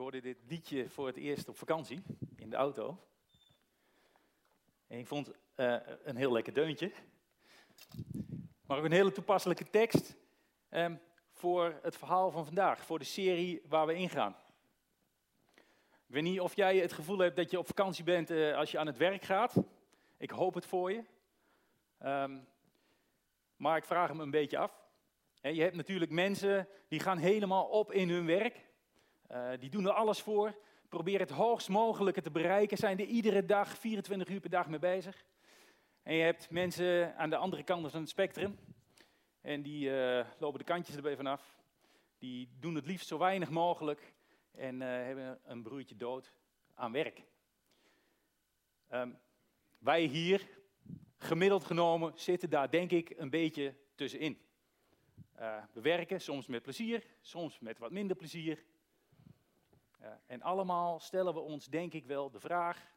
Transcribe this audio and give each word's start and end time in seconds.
hoorde 0.00 0.20
dit 0.20 0.38
liedje 0.48 0.88
voor 0.88 1.06
het 1.06 1.16
eerst 1.16 1.48
op 1.48 1.58
vakantie 1.58 2.02
in 2.36 2.50
de 2.50 2.56
auto. 2.56 2.98
En 4.86 4.98
ik 4.98 5.06
vond 5.06 5.30
uh, 5.56 5.76
een 6.02 6.16
heel 6.16 6.32
lekker 6.32 6.52
deuntje. 6.52 6.92
Maar 8.66 8.78
ook 8.78 8.84
een 8.84 8.92
hele 8.92 9.12
toepasselijke 9.12 9.70
tekst 9.70 10.16
um, 10.70 11.00
voor 11.32 11.78
het 11.82 11.96
verhaal 11.96 12.30
van 12.30 12.44
vandaag, 12.44 12.84
voor 12.84 12.98
de 12.98 13.04
serie 13.04 13.62
waar 13.68 13.86
we 13.86 13.94
ingaan. 13.94 14.36
Ik 16.06 16.14
weet 16.14 16.22
niet 16.22 16.40
of 16.40 16.56
jij 16.56 16.76
het 16.76 16.92
gevoel 16.92 17.18
hebt 17.18 17.36
dat 17.36 17.50
je 17.50 17.58
op 17.58 17.66
vakantie 17.66 18.04
bent 18.04 18.30
uh, 18.30 18.56
als 18.56 18.70
je 18.70 18.78
aan 18.78 18.86
het 18.86 18.96
werk 18.96 19.22
gaat. 19.22 19.54
Ik 20.16 20.30
hoop 20.30 20.54
het 20.54 20.66
voor 20.66 20.92
je. 20.92 21.04
Um, 22.04 22.46
maar 23.56 23.76
ik 23.76 23.84
vraag 23.84 24.08
hem 24.08 24.20
een 24.20 24.30
beetje 24.30 24.58
af. 24.58 24.72
En 25.40 25.54
je 25.54 25.62
hebt 25.62 25.76
natuurlijk 25.76 26.10
mensen 26.10 26.68
die 26.88 27.00
gaan 27.00 27.18
helemaal 27.18 27.64
op 27.66 27.92
in 27.92 28.08
hun 28.08 28.26
werk. 28.26 28.68
Uh, 29.32 29.50
die 29.58 29.70
doen 29.70 29.86
er 29.86 29.92
alles 29.92 30.20
voor. 30.20 30.54
Proberen 30.88 31.20
het 31.20 31.30
hoogst 31.30 31.68
mogelijke 31.68 32.20
te 32.20 32.30
bereiken. 32.30 32.76
Zijn 32.76 32.98
er 32.98 33.04
iedere 33.04 33.44
dag, 33.44 33.78
24 33.78 34.28
uur 34.28 34.40
per 34.40 34.50
dag 34.50 34.68
mee 34.68 34.78
bezig. 34.78 35.24
En 36.02 36.14
je 36.14 36.22
hebt 36.22 36.50
mensen 36.50 37.16
aan 37.16 37.30
de 37.30 37.36
andere 37.36 37.62
kant 37.62 37.90
van 37.90 38.00
het 38.00 38.08
spectrum. 38.08 38.58
En 39.40 39.62
die 39.62 39.90
uh, 39.90 40.26
lopen 40.38 40.58
de 40.58 40.64
kantjes 40.64 40.96
erbij 40.96 41.16
vanaf. 41.16 41.58
Die 42.18 42.48
doen 42.60 42.74
het 42.74 42.86
liefst 42.86 43.06
zo 43.06 43.18
weinig 43.18 43.50
mogelijk. 43.50 44.14
En 44.50 44.74
uh, 44.74 44.86
hebben 44.86 45.40
een 45.44 45.62
broertje 45.62 45.96
dood 45.96 46.32
aan 46.74 46.92
werk. 46.92 47.22
Um, 48.92 49.18
wij 49.78 50.04
hier, 50.04 50.48
gemiddeld 51.16 51.64
genomen, 51.64 52.12
zitten 52.14 52.50
daar 52.50 52.70
denk 52.70 52.90
ik 52.90 53.10
een 53.16 53.30
beetje 53.30 53.74
tussenin. 53.94 54.38
We 55.72 55.80
werken 55.80 56.20
soms 56.20 56.46
met 56.46 56.62
plezier, 56.62 57.06
soms 57.20 57.58
met 57.58 57.78
wat 57.78 57.90
minder 57.90 58.16
plezier. 58.16 58.64
En 60.26 60.42
allemaal 60.42 61.00
stellen 61.00 61.34
we 61.34 61.40
ons 61.40 61.66
denk 61.66 61.92
ik 61.92 62.06
wel 62.06 62.30
de 62.30 62.40
vraag, 62.40 62.92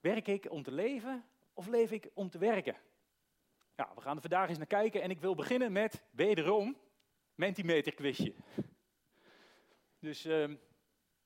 werk 0.00 0.28
ik 0.28 0.50
om 0.50 0.62
te 0.62 0.72
leven 0.72 1.24
of 1.52 1.66
leef 1.66 1.90
ik 1.90 2.10
om 2.14 2.30
te 2.30 2.38
werken? 2.38 2.76
Ja, 3.76 3.90
we 3.94 4.00
gaan 4.00 4.16
er 4.16 4.20
vandaag 4.20 4.48
eens 4.48 4.58
naar 4.58 4.66
kijken 4.66 5.02
en 5.02 5.10
ik 5.10 5.20
wil 5.20 5.34
beginnen 5.34 5.72
met 5.72 6.02
wederom 6.10 6.76
Mentimeter 7.34 7.94
quizje. 7.94 8.34
Dus 9.98 10.26
uh, 10.26 10.54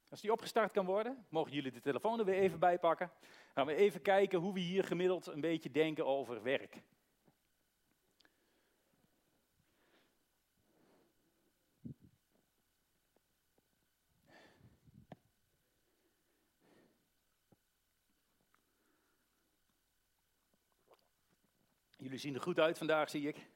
als 0.08 0.20
die 0.20 0.32
opgestart 0.32 0.72
kan 0.72 0.86
worden, 0.86 1.26
mogen 1.28 1.52
jullie 1.52 1.72
de 1.72 1.80
telefoon 1.80 2.18
er 2.18 2.24
weer 2.24 2.38
even 2.38 2.58
bij 2.58 2.78
pakken. 2.78 3.10
Gaan 3.54 3.66
we 3.66 3.74
even 3.74 4.02
kijken 4.02 4.38
hoe 4.38 4.52
we 4.52 4.60
hier 4.60 4.84
gemiddeld 4.84 5.26
een 5.26 5.40
beetje 5.40 5.70
denken 5.70 6.06
over 6.06 6.42
werk. 6.42 6.82
Jullie 22.08 22.22
zien 22.22 22.34
er 22.34 22.40
goed 22.40 22.58
uit 22.58 22.78
vandaag, 22.78 23.10
zie 23.10 23.28
ik. 23.28 23.36
Het 23.36 23.46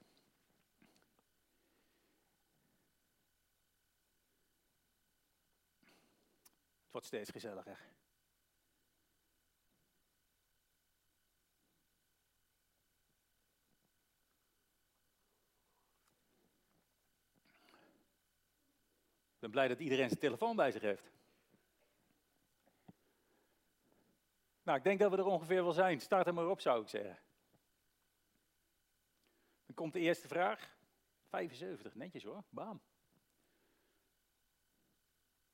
wordt 6.91 7.06
steeds 7.06 7.31
gezelliger. 7.31 7.78
Ik 19.34 19.39
ben 19.39 19.50
blij 19.50 19.69
dat 19.69 19.81
iedereen 19.81 20.09
zijn 20.09 20.20
telefoon 20.20 20.56
bij 20.56 20.70
zich 20.70 20.83
heeft. 20.83 21.11
Nou, 24.62 24.78
ik 24.78 24.84
denk 24.84 24.99
dat 24.99 25.10
we 25.10 25.16
er 25.16 25.25
ongeveer 25.25 25.62
wel 25.62 25.72
zijn. 25.72 26.00
Start 26.00 26.26
er 26.26 26.34
maar 26.34 26.49
op, 26.49 26.60
zou 26.60 26.82
ik 26.82 26.88
zeggen. 26.88 27.19
Komt 29.75 29.93
de 29.93 30.00
eerste 30.00 30.28
vraag. 30.28 30.77
75, 31.28 31.94
netjes 31.94 32.25
hoor, 32.25 32.44
bam. 32.49 32.83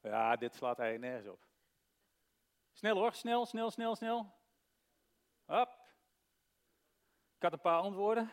Ja, 0.00 0.36
dit 0.36 0.54
slaat 0.54 0.78
eigenlijk 0.78 1.12
nergens 1.12 1.32
op. 1.34 1.46
Snel 2.72 2.96
hoor, 2.96 3.14
snel, 3.14 3.46
snel, 3.46 3.70
snel, 3.70 3.96
snel. 3.96 4.34
Hop. 5.44 5.68
Ik 7.36 7.42
had 7.42 7.52
een 7.52 7.60
paar 7.60 7.80
antwoorden. 7.80 8.30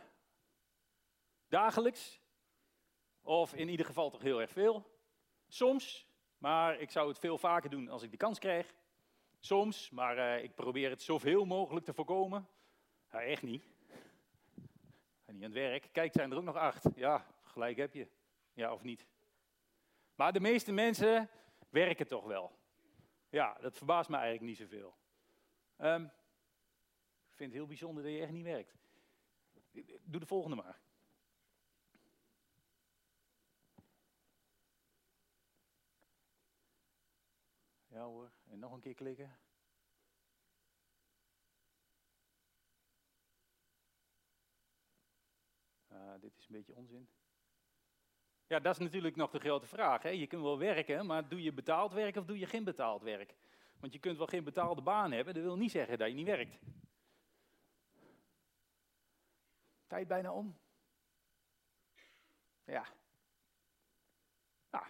Dagelijks. 1.47 2.21
Of 3.21 3.53
in 3.53 3.69
ieder 3.69 3.85
geval 3.85 4.09
toch 4.09 4.21
heel 4.21 4.41
erg 4.41 4.51
veel. 4.51 4.99
Soms, 5.47 6.07
maar 6.37 6.79
ik 6.79 6.91
zou 6.91 7.07
het 7.07 7.19
veel 7.19 7.37
vaker 7.37 7.69
doen 7.69 7.89
als 7.89 8.03
ik 8.03 8.11
de 8.11 8.17
kans 8.17 8.39
krijg. 8.39 8.75
Soms, 9.39 9.89
maar 9.89 10.17
uh, 10.17 10.43
ik 10.43 10.55
probeer 10.55 10.89
het 10.89 11.01
zoveel 11.01 11.45
mogelijk 11.45 11.85
te 11.85 11.93
voorkomen. 11.93 12.49
Ja, 13.11 13.21
echt 13.21 13.41
niet. 13.41 13.74
Niet 15.35 15.43
aan 15.43 15.49
het 15.51 15.59
werk. 15.59 15.89
Kijk, 15.91 16.13
zijn 16.13 16.31
er 16.31 16.37
ook 16.37 16.43
nog 16.43 16.55
acht. 16.55 16.83
Ja, 16.95 17.25
gelijk 17.43 17.77
heb 17.77 17.93
je. 17.93 18.07
Ja, 18.53 18.73
of 18.73 18.83
niet. 18.83 19.05
Maar 20.15 20.33
de 20.33 20.39
meeste 20.39 20.71
mensen 20.71 21.29
werken 21.69 22.07
toch 22.07 22.25
wel. 22.25 22.59
Ja, 23.29 23.57
dat 23.61 23.77
verbaast 23.77 24.09
me 24.09 24.15
eigenlijk 24.15 24.45
niet 24.45 24.57
zoveel. 24.57 24.95
Um, 25.77 26.03
ik 27.29 27.35
vind 27.35 27.49
het 27.49 27.59
heel 27.59 27.67
bijzonder 27.67 28.03
dat 28.03 28.11
je 28.11 28.19
echt 28.19 28.31
niet 28.31 28.43
werkt. 28.43 28.75
Doe 30.03 30.19
de 30.19 30.25
volgende 30.25 30.55
maar. 30.55 30.79
Ja 37.87 38.03
hoor, 38.03 38.31
en 38.45 38.59
nog 38.59 38.71
een 38.71 38.79
keer 38.79 38.93
klikken. 38.93 39.37
Uh, 45.95 46.21
dit 46.21 46.37
is 46.37 46.47
een 46.47 46.55
beetje 46.55 46.75
onzin. 46.75 47.09
Ja, 48.47 48.59
dat 48.59 48.73
is 48.73 48.79
natuurlijk 48.79 49.15
nog 49.15 49.31
de 49.31 49.39
grote 49.39 49.67
vraag. 49.67 50.01
Hè? 50.01 50.09
Je 50.09 50.27
kunt 50.27 50.41
wel 50.41 50.57
werken, 50.57 51.05
maar 51.05 51.29
doe 51.29 51.43
je 51.43 51.53
betaald 51.53 51.93
werk 51.93 52.15
of 52.15 52.25
doe 52.25 52.39
je 52.39 52.45
geen 52.45 52.63
betaald 52.63 53.01
werk? 53.01 53.35
Want 53.79 53.93
je 53.93 53.99
kunt 53.99 54.17
wel 54.17 54.27
geen 54.27 54.43
betaalde 54.43 54.81
baan 54.81 55.11
hebben, 55.11 55.33
dat 55.33 55.43
wil 55.43 55.57
niet 55.57 55.71
zeggen 55.71 55.97
dat 55.97 56.07
je 56.07 56.13
niet 56.13 56.25
werkt. 56.25 56.59
Tijd 59.87 60.07
bijna 60.07 60.33
om. 60.33 60.57
Ja. 62.63 62.85
Nou. 64.69 64.85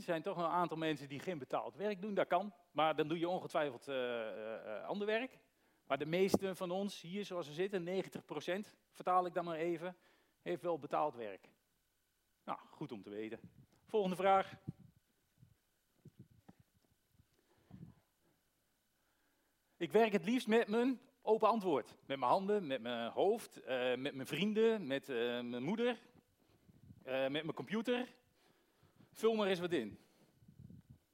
90-10 0.00 0.04
zijn 0.04 0.22
toch 0.22 0.36
een 0.36 0.44
aantal 0.44 0.76
mensen 0.76 1.08
die 1.08 1.20
geen 1.20 1.38
betaald 1.38 1.74
werk 1.74 2.02
doen. 2.02 2.14
Dat 2.14 2.26
kan, 2.26 2.54
maar 2.70 2.96
dan 2.96 3.08
doe 3.08 3.18
je 3.18 3.28
ongetwijfeld 3.28 3.88
uh, 3.88 3.94
uh, 3.94 4.84
ander 4.84 5.06
werk. 5.06 5.38
Maar 5.86 5.98
de 5.98 6.06
meeste 6.06 6.54
van 6.54 6.70
ons 6.70 7.00
hier 7.00 7.24
zoals 7.24 7.46
we 7.46 7.52
zitten, 7.52 8.02
90% 8.66 8.70
vertaal 8.90 9.26
ik 9.26 9.34
dan 9.34 9.44
maar 9.44 9.56
even, 9.56 9.96
heeft 10.42 10.62
wel 10.62 10.78
betaald 10.78 11.14
werk. 11.14 11.48
Nou, 12.44 12.58
goed 12.70 12.92
om 12.92 13.02
te 13.02 13.10
weten. 13.10 13.40
Volgende 13.86 14.16
vraag. 14.16 14.52
Ik 19.76 19.92
werk 19.92 20.12
het 20.12 20.24
liefst 20.24 20.46
met 20.46 20.68
mijn 20.68 21.00
open 21.22 21.48
antwoord. 21.48 21.96
Met 22.06 22.18
mijn 22.18 22.30
handen, 22.30 22.66
met 22.66 22.80
mijn 22.80 23.10
hoofd, 23.10 23.60
uh, 23.60 23.94
met 23.94 24.14
mijn 24.14 24.26
vrienden, 24.26 24.86
met 24.86 25.08
uh, 25.08 25.16
mijn 25.40 25.62
moeder, 25.62 25.98
uh, 27.06 27.12
met 27.12 27.30
mijn 27.30 27.54
computer. 27.54 28.14
Vul 29.12 29.34
maar 29.34 29.46
eens 29.46 29.60
wat 29.60 29.72
in. 29.72 29.98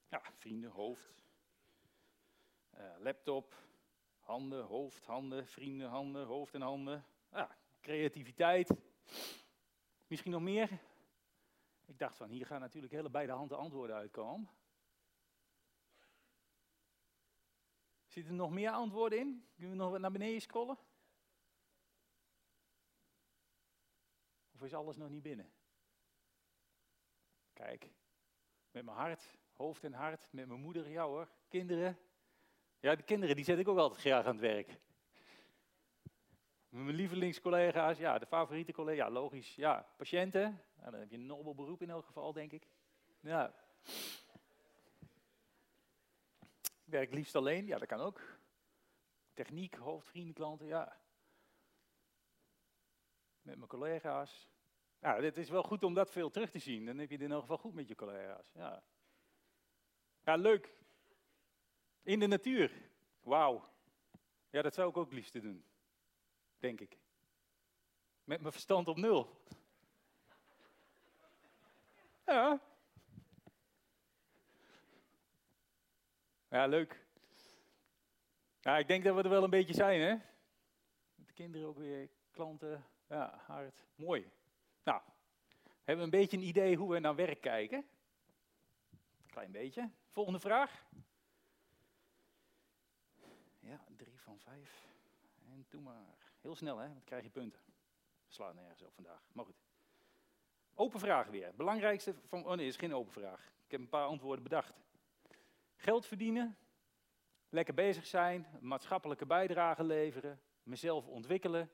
Ja, 0.09 0.23
vrienden, 0.39 0.71
hoofd, 0.71 1.25
laptop, 2.99 3.55
handen, 4.31 4.65
hoofd, 4.65 5.07
handen, 5.07 5.47
vrienden, 5.47 5.89
handen, 5.89 6.27
hoofd 6.27 6.55
en 6.55 6.61
handen. 6.61 7.05
Ja, 7.33 7.57
creativiteit. 7.81 8.71
Misschien 10.07 10.31
nog 10.31 10.41
meer? 10.41 10.81
Ik 11.87 11.99
dacht 11.99 12.17
van, 12.17 12.29
hier 12.29 12.47
gaan 12.47 12.61
natuurlijk 12.61 12.93
hele 12.93 13.11
beide 13.11 13.33
handen 13.33 13.59
antwoorden 13.59 13.97
uitkomen. 13.97 14.51
Zitten 18.07 18.33
er 18.33 18.39
nog 18.39 18.51
meer 18.51 18.71
antwoorden 18.71 19.19
in? 19.19 19.49
Kunnen 19.53 19.71
we 19.71 19.77
nog 19.77 19.99
naar 19.99 20.13
beneden 20.13 20.41
scrollen? 20.41 20.79
Of 24.55 24.63
is 24.63 24.75
alles 24.75 24.97
nog 24.97 25.09
niet 25.09 25.23
binnen? 25.23 25.53
Kijk, 27.53 27.91
met 28.71 28.85
mijn 28.85 28.97
hart, 28.97 29.39
hoofd 29.53 29.85
en 29.85 29.93
hart, 29.93 30.33
met 30.33 30.47
mijn 30.47 30.61
moeder, 30.61 30.89
ja 30.89 31.05
hoor, 31.05 31.29
kinderen. 31.49 31.99
Ja, 32.81 32.95
de 32.95 33.03
kinderen 33.03 33.37
die 33.37 33.45
zet 33.45 33.59
ik 33.59 33.69
ook 33.69 33.79
altijd 33.79 34.01
graag 34.01 34.25
aan 34.25 34.33
het 34.33 34.41
werk. 34.41 34.79
Mijn 36.69 36.97
lievelingscollega's, 36.97 37.99
ja, 37.99 38.19
de 38.19 38.27
favoriete 38.27 38.73
collega's, 38.73 39.07
ja, 39.07 39.11
logisch. 39.11 39.55
Ja, 39.55 39.87
patiënten, 39.97 40.63
dan 40.75 40.95
heb 40.95 41.11
je 41.11 41.17
een 41.17 41.27
nobel 41.27 41.55
beroep 41.55 41.83
in 41.83 41.91
elk 41.91 42.05
geval, 42.05 42.33
denk 42.33 42.53
ik. 42.53 42.67
Ja. 43.21 43.55
Ik 46.61 46.97
werk 46.97 47.13
liefst 47.13 47.37
alleen, 47.37 47.67
ja, 47.67 47.79
dat 47.79 47.89
kan 47.89 48.01
ook. 48.01 48.21
Techniek, 49.35 49.75
hoofdvrienden, 49.75 50.35
klanten, 50.35 50.67
ja. 50.67 50.97
Met 53.43 53.57
mijn 53.57 53.69
collega's. 53.69 54.49
Nou, 54.99 55.25
het 55.25 55.37
is 55.37 55.49
wel 55.49 55.63
goed 55.63 55.83
om 55.83 55.95
dat 55.95 56.11
veel 56.11 56.31
terug 56.31 56.51
te 56.51 56.59
zien. 56.59 56.87
Dan 56.87 56.99
heb 56.99 57.09
je 57.09 57.15
het 57.15 57.23
in 57.23 57.29
ieder 57.29 57.41
geval 57.41 57.59
goed 57.59 57.75
met 57.75 57.89
je 57.89 57.95
collega's. 57.95 58.51
Ja, 58.53 58.83
ja 60.25 60.35
leuk. 60.37 60.79
In 62.03 62.19
de 62.19 62.27
natuur. 62.27 62.91
Wauw. 63.21 63.69
Ja, 64.51 64.63
dat 64.63 64.75
zou 64.75 64.91
ik 64.91 64.97
ook 64.97 65.13
liefst 65.13 65.33
doen. 65.33 65.65
Denk 66.59 66.81
ik. 66.81 66.99
Met 68.25 68.41
mijn 68.41 68.53
verstand 68.53 68.89
op 68.89 68.97
nul. 68.97 69.43
Ja. 72.27 72.61
Ja, 76.49 76.67
leuk. 76.67 77.05
Ja, 78.61 78.79
ik 78.79 78.89
denk 78.89 79.05
dat 79.05 79.15
we 79.15 79.23
er 79.23 79.29
wel 79.29 79.45
een 79.45 79.51
beetje 79.51 79.75
zijn, 79.75 80.01
hè? 80.01 80.15
Met 81.15 81.27
de 81.27 81.33
kinderen 81.33 81.69
ook 81.69 81.79
weer, 81.79 82.09
klanten. 82.31 82.87
Ja, 83.09 83.43
hard. 83.47 83.85
Mooi. 83.95 84.31
Nou, 84.83 85.03
hebben 85.85 85.97
we 85.97 86.03
een 86.03 86.21
beetje 86.21 86.37
een 86.37 86.43
idee 86.43 86.77
hoe 86.77 86.91
we 86.91 86.99
naar 86.99 87.15
werk 87.15 87.41
kijken? 87.41 87.89
Klein 89.27 89.51
beetje. 89.51 89.91
Volgende 90.09 90.41
vraag. 90.41 90.85
Ja, 93.61 93.85
drie 93.97 94.13
van 94.31 94.53
vijf. 94.53 94.87
En 95.45 95.67
doe 95.69 95.81
maar. 95.81 96.33
Heel 96.41 96.55
snel, 96.55 96.79
hè? 96.79 96.89
Dan 96.89 97.05
krijg 97.05 97.23
je 97.23 97.31
punten. 97.31 97.61
Slaat 98.29 98.55
nergens 98.55 98.83
op 98.83 98.95
vandaag. 98.95 99.23
Maar 99.33 99.45
goed. 99.45 99.63
Open 100.75 101.01
vraag 101.01 101.27
weer. 101.27 101.55
Belangrijkste 101.55 102.15
van. 102.27 102.47
Oh 102.47 102.55
nee, 102.55 102.67
is 102.67 102.77
geen 102.77 102.95
open 102.95 103.13
vraag. 103.13 103.53
Ik 103.65 103.71
heb 103.71 103.81
een 103.81 103.89
paar 103.89 104.07
antwoorden 104.07 104.43
bedacht. 104.43 104.75
Geld 105.77 106.07
verdienen, 106.07 106.57
lekker 107.49 107.75
bezig 107.75 108.07
zijn, 108.07 108.47
maatschappelijke 108.61 109.27
bijdrage 109.27 109.85
leveren, 109.85 110.41
mezelf 110.63 111.07
ontwikkelen. 111.07 111.71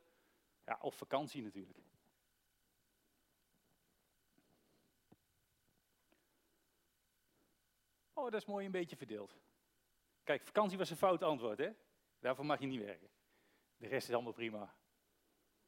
Ja, 0.64 0.78
of 0.80 0.94
vakantie 0.94 1.42
natuurlijk. 1.42 1.78
Oh, 8.12 8.24
dat 8.24 8.40
is 8.40 8.46
mooi 8.46 8.66
een 8.66 8.70
beetje 8.70 8.96
verdeeld. 8.96 9.36
Kijk, 10.24 10.42
vakantie 10.42 10.78
was 10.78 10.90
een 10.90 10.96
fout 10.96 11.22
antwoord, 11.22 11.58
hè? 11.58 11.70
Daarvoor 12.26 12.46
mag 12.46 12.60
je 12.60 12.66
niet 12.66 12.84
werken. 12.84 13.10
De 13.76 13.86
rest 13.86 14.08
is 14.08 14.14
allemaal 14.14 14.32
prima. 14.32 14.74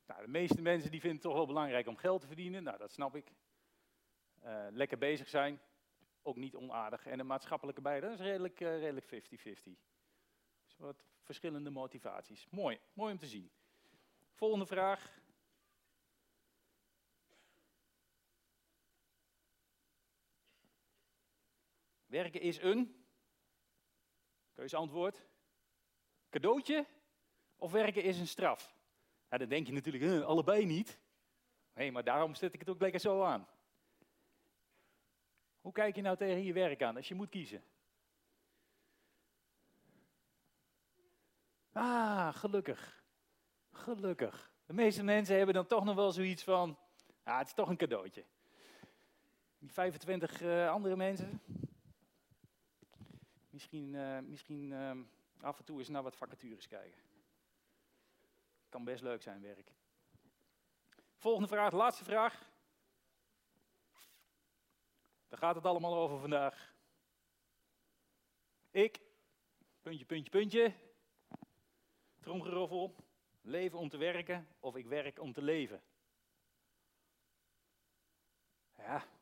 Nou, 0.07 0.23
de 0.23 0.29
meeste 0.29 0.63
mensen 0.63 0.91
die 0.91 1.01
vinden 1.01 1.19
het 1.19 1.27
toch 1.27 1.37
wel 1.37 1.47
belangrijk 1.47 1.87
om 1.87 1.97
geld 1.97 2.21
te 2.21 2.27
verdienen. 2.27 2.63
Nou, 2.63 2.79
dat 2.79 2.93
snap 2.93 3.17
ik. 3.17 3.33
Uh, 4.45 4.67
lekker 4.71 4.99
bezig 4.99 5.29
zijn, 5.29 5.61
ook 6.23 6.37
niet 6.37 6.55
onaardig. 6.55 7.07
En 7.07 7.19
de 7.19 7.25
maatschappelijke 7.25 7.81
bijdrage 7.81 8.13
is 8.13 8.21
redelijk 8.21 8.55
50-50. 8.55 8.57
Uh, 8.57 8.79
redelijk 8.79 9.07
50-50. 9.07 9.09
Dus 10.65 10.77
wat 10.77 11.05
verschillende 11.23 11.71
motivaties. 11.71 12.47
Mooi, 12.51 12.81
mooi 12.93 13.13
om 13.13 13.19
te 13.19 13.27
zien. 13.27 13.51
Volgende 14.33 14.67
vraag. 14.67 15.21
Werken 22.07 22.41
is 22.41 22.61
een 22.61 23.07
keuzeantwoord. 24.53 25.27
Cadeautje 26.31 26.87
of 27.57 27.73
werken 27.73 28.03
is 28.03 28.19
een 28.19 28.27
straf? 28.27 28.77
Ja, 29.31 29.39
dan 29.39 29.49
denk 29.49 29.67
je 29.67 29.73
natuurlijk, 29.73 30.05
eh, 30.05 30.27
allebei 30.27 30.65
niet. 30.65 30.99
Nee, 31.75 31.93
maar 31.93 32.05
daarom 32.05 32.35
zet 32.35 32.55
ik 32.55 32.61
het 32.61 32.69
ook 32.69 32.81
lekker 32.81 33.01
zo 33.01 33.23
aan. 33.23 33.49
Hoe 35.61 35.73
kijk 35.73 35.97
je 35.97 36.03
nou 36.03 36.17
tegen 36.17 36.45
je 36.45 36.53
werk 36.53 36.83
aan 36.83 36.97
als 36.97 37.09
je 37.09 37.15
moet 37.15 37.29
kiezen? 37.29 37.63
Ah, 41.73 42.35
gelukkig. 42.35 43.05
Gelukkig. 43.73 44.53
De 44.67 44.73
meeste 44.73 45.03
mensen 45.03 45.37
hebben 45.37 45.55
dan 45.55 45.67
toch 45.67 45.85
nog 45.85 45.95
wel 45.95 46.13
zoiets 46.13 46.43
van, 46.43 46.79
ah, 47.23 47.39
het 47.39 47.47
is 47.47 47.55
toch 47.55 47.69
een 47.69 47.77
cadeautje. 47.77 48.25
Die 49.59 49.73
25 49.73 50.41
uh, 50.41 50.65
eh, 50.65 50.71
andere 50.71 50.97
mensen, 50.97 51.43
misschien, 53.51 53.95
uh, 53.95 54.19
misschien 54.19 54.71
uh, 54.71 54.91
af 55.41 55.59
en 55.59 55.65
toe 55.65 55.79
eens 55.79 55.89
naar 55.89 56.03
wat 56.03 56.17
vacatures 56.17 56.67
kijken. 56.67 57.03
Kan 58.69 58.85
best 58.85 59.03
leuk 59.03 59.23
zijn, 59.23 59.41
werk. 59.41 59.73
Volgende 61.17 61.49
vraag, 61.49 61.73
laatste 61.73 62.05
vraag. 62.05 62.51
Daar 65.29 65.39
gaat 65.39 65.55
het 65.55 65.67
allemaal 65.67 65.95
over 65.95 66.19
vandaag. 66.19 66.75
Ik, 68.71 69.01
puntje, 69.83 70.05
puntje, 70.05 70.31
puntje, 70.31 70.75
tromgeroffel, 72.21 72.95
leven 73.41 73.79
om 73.79 73.89
te 73.89 73.97
werken 73.97 74.49
of 74.61 74.77
ik 74.77 74.87
werk 74.87 75.19
om 75.19 75.33
te 75.33 75.43
leven. 75.43 75.83
Ja. 78.77 79.18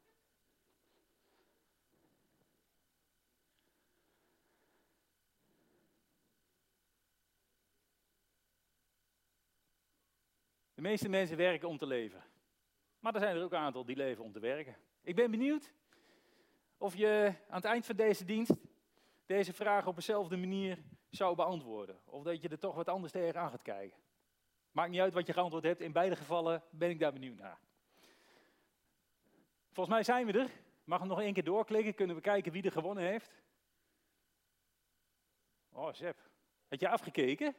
De 10.76 10.82
meeste 10.82 11.08
mensen 11.08 11.36
werken 11.36 11.68
om 11.68 11.78
te 11.78 11.86
leven. 11.86 12.24
Maar 13.00 13.14
er 13.14 13.20
zijn 13.20 13.36
er 13.36 13.42
ook 13.42 13.52
een 13.52 13.58
aantal 13.58 13.84
die 13.84 13.96
leven 13.96 14.24
om 14.24 14.32
te 14.32 14.40
werken. 14.40 14.76
Ik 15.02 15.14
ben 15.14 15.30
benieuwd 15.30 15.72
of 16.76 16.96
je 16.96 17.34
aan 17.48 17.56
het 17.56 17.64
eind 17.64 17.86
van 17.86 17.96
deze 17.96 18.24
dienst 18.24 18.52
deze 19.26 19.52
vraag 19.52 19.86
op 19.86 19.94
dezelfde 19.94 20.36
manier 20.36 20.82
zou 21.10 21.34
beantwoorden. 21.34 22.00
Of 22.04 22.22
dat 22.22 22.42
je 22.42 22.48
er 22.48 22.58
toch 22.58 22.74
wat 22.74 22.88
anders 22.88 23.12
tegenaan 23.12 23.50
gaat 23.50 23.62
kijken. 23.62 23.98
Maakt 24.70 24.90
niet 24.90 25.00
uit 25.00 25.12
wat 25.12 25.26
je 25.26 25.32
geantwoord 25.32 25.64
hebt, 25.64 25.80
in 25.80 25.92
beide 25.92 26.16
gevallen 26.16 26.62
ben 26.70 26.90
ik 26.90 26.98
daar 26.98 27.12
benieuwd 27.12 27.38
naar. 27.38 27.58
Volgens 29.72 29.96
mij 29.96 30.04
zijn 30.04 30.26
we 30.26 30.38
er. 30.38 30.50
Mag 30.84 30.98
hem 30.98 31.08
nog 31.08 31.20
één 31.20 31.32
keer 31.32 31.44
doorklikken, 31.44 31.94
kunnen 31.94 32.16
we 32.16 32.22
kijken 32.22 32.52
wie 32.52 32.62
er 32.62 32.72
gewonnen 32.72 33.04
heeft. 33.04 33.42
Oh, 35.72 35.92
Zep. 35.92 36.30
Had 36.68 36.80
je 36.80 36.88
afgekeken? 36.88 37.54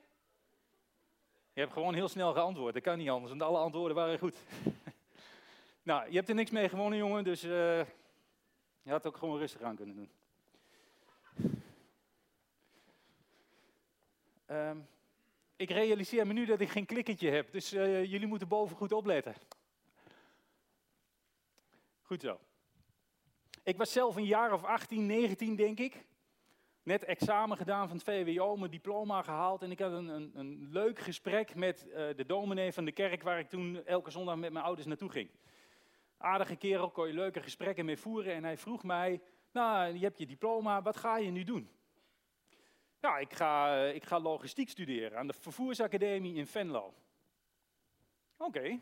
Je 1.58 1.64
hebt 1.64 1.76
gewoon 1.76 1.94
heel 1.94 2.08
snel 2.08 2.34
geantwoord, 2.34 2.74
dat 2.74 2.84
kan 2.84 2.98
niet 2.98 3.10
anders, 3.10 3.30
want 3.30 3.42
alle 3.42 3.58
antwoorden 3.58 3.96
waren 3.96 4.20
goed. 4.20 4.36
nou, 5.84 6.10
je 6.10 6.16
hebt 6.16 6.30
er 6.30 6.36
niks 6.36 6.52
mee 6.52 6.70
gewonnen, 6.70 6.98
jongen, 7.00 7.24
dus 7.24 7.44
uh, 7.44 7.52
je 8.82 8.92
had 8.92 9.06
ook 9.06 9.18
gewoon 9.18 9.38
rustig 9.38 9.62
aan 9.62 9.76
kunnen 9.76 9.96
doen. 9.96 10.10
Um, 14.48 14.88
ik 15.56 15.70
realiseer 15.70 16.28
me 16.28 16.34
nu 16.34 16.46
dat 16.46 16.60
ik 16.60 16.70
geen 16.70 16.86
klikketje 16.86 17.30
heb, 17.30 17.52
dus 17.52 17.74
uh, 17.74 18.06
jullie 18.06 18.28
moeten 18.28 18.48
boven 18.48 18.76
goed 18.76 18.92
opletten. 18.92 19.36
Goed 22.02 22.22
zo. 22.22 22.40
Ik 23.64 23.78
was 23.78 23.92
zelf 23.92 24.16
een 24.16 24.26
jaar 24.26 24.54
of 24.54 24.64
18, 24.64 25.06
19 25.06 25.56
denk 25.56 25.80
ik. 25.80 26.06
Net 26.88 27.04
examen 27.04 27.58
gedaan 27.58 27.88
van 27.88 27.98
het 27.98 28.06
VWO, 28.06 28.56
mijn 28.56 28.72
diploma 28.72 29.22
gehaald. 29.22 29.62
En 29.62 29.72
ik 29.72 29.80
had 29.80 29.92
een, 29.92 30.08
een, 30.08 30.32
een 30.34 30.68
leuk 30.72 31.00
gesprek 31.00 31.56
met 31.56 31.86
uh, 31.88 31.96
de 31.96 32.26
dominee 32.26 32.74
van 32.74 32.86
de 32.86 32.92
kerk 32.92 33.24
waar 33.24 33.40
ik 33.40 33.50
toen 33.50 33.86
elke 33.86 34.12
zondag 34.12 34.36
met 34.36 34.52
mijn 34.52 34.66
ouders 34.66 34.88
naartoe 34.88 35.10
ging. 35.10 35.30
Aardige 36.18 36.56
kerel, 36.56 36.92
kon 36.92 37.08
je 37.08 37.14
leuke 37.14 37.42
gesprekken 37.42 37.86
mee 37.86 37.98
voeren. 37.98 38.34
En 38.34 38.44
hij 38.44 38.58
vroeg 38.58 38.84
mij, 38.84 39.22
nou, 39.52 39.94
je 39.94 40.00
hebt 40.00 40.18
je 40.18 40.26
diploma, 40.26 40.82
wat 40.82 40.98
ga 40.98 41.18
je 41.18 41.32
nu 41.32 41.44
doen? 41.44 41.70
Ja, 43.02 43.18
ik 43.18 43.34
ga, 43.34 43.84
ik 43.84 44.06
ga 44.06 44.20
logistiek 44.20 44.70
studeren 44.70 45.18
aan 45.18 45.28
de 45.28 45.34
Vervoersacademie 45.34 46.36
in 46.36 46.48
Venlo. 46.48 46.94
Oké, 48.38 48.80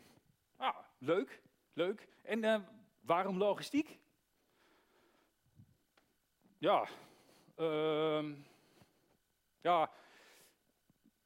ah, 0.56 0.76
leuk, 0.98 1.42
leuk. 1.72 2.08
En 2.22 2.42
uh, 2.42 2.56
waarom 3.00 3.38
logistiek? 3.38 3.98
Ja, 6.58 6.88
uh, 7.56 8.24
ja, 9.60 9.90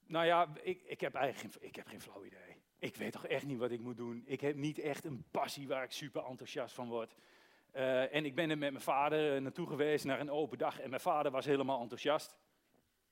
nou 0.06 0.26
ja, 0.26 0.48
ik, 0.62 0.82
ik 0.82 1.00
heb 1.00 1.14
eigenlijk 1.14 1.54
geen, 1.54 1.68
ik 1.68 1.76
heb 1.76 1.86
geen 1.86 2.00
flauw 2.00 2.24
idee. 2.24 2.56
Ik 2.78 2.96
weet 2.96 3.12
toch 3.12 3.26
echt 3.26 3.46
niet 3.46 3.58
wat 3.58 3.70
ik 3.70 3.80
moet 3.80 3.96
doen. 3.96 4.22
Ik 4.26 4.40
heb 4.40 4.56
niet 4.56 4.78
echt 4.78 5.04
een 5.04 5.24
passie 5.30 5.68
waar 5.68 5.84
ik 5.84 5.92
super 5.92 6.24
enthousiast 6.24 6.74
van 6.74 6.88
word. 6.88 7.14
Uh, 7.74 8.14
en 8.14 8.24
ik 8.24 8.34
ben 8.34 8.50
er 8.50 8.58
met 8.58 8.70
mijn 8.70 8.84
vader 8.84 9.42
naartoe 9.42 9.66
geweest 9.66 10.04
naar 10.04 10.20
een 10.20 10.30
open 10.30 10.58
dag 10.58 10.80
en 10.80 10.88
mijn 10.90 11.02
vader 11.02 11.32
was 11.32 11.44
helemaal 11.44 11.80
enthousiast. 11.80 12.38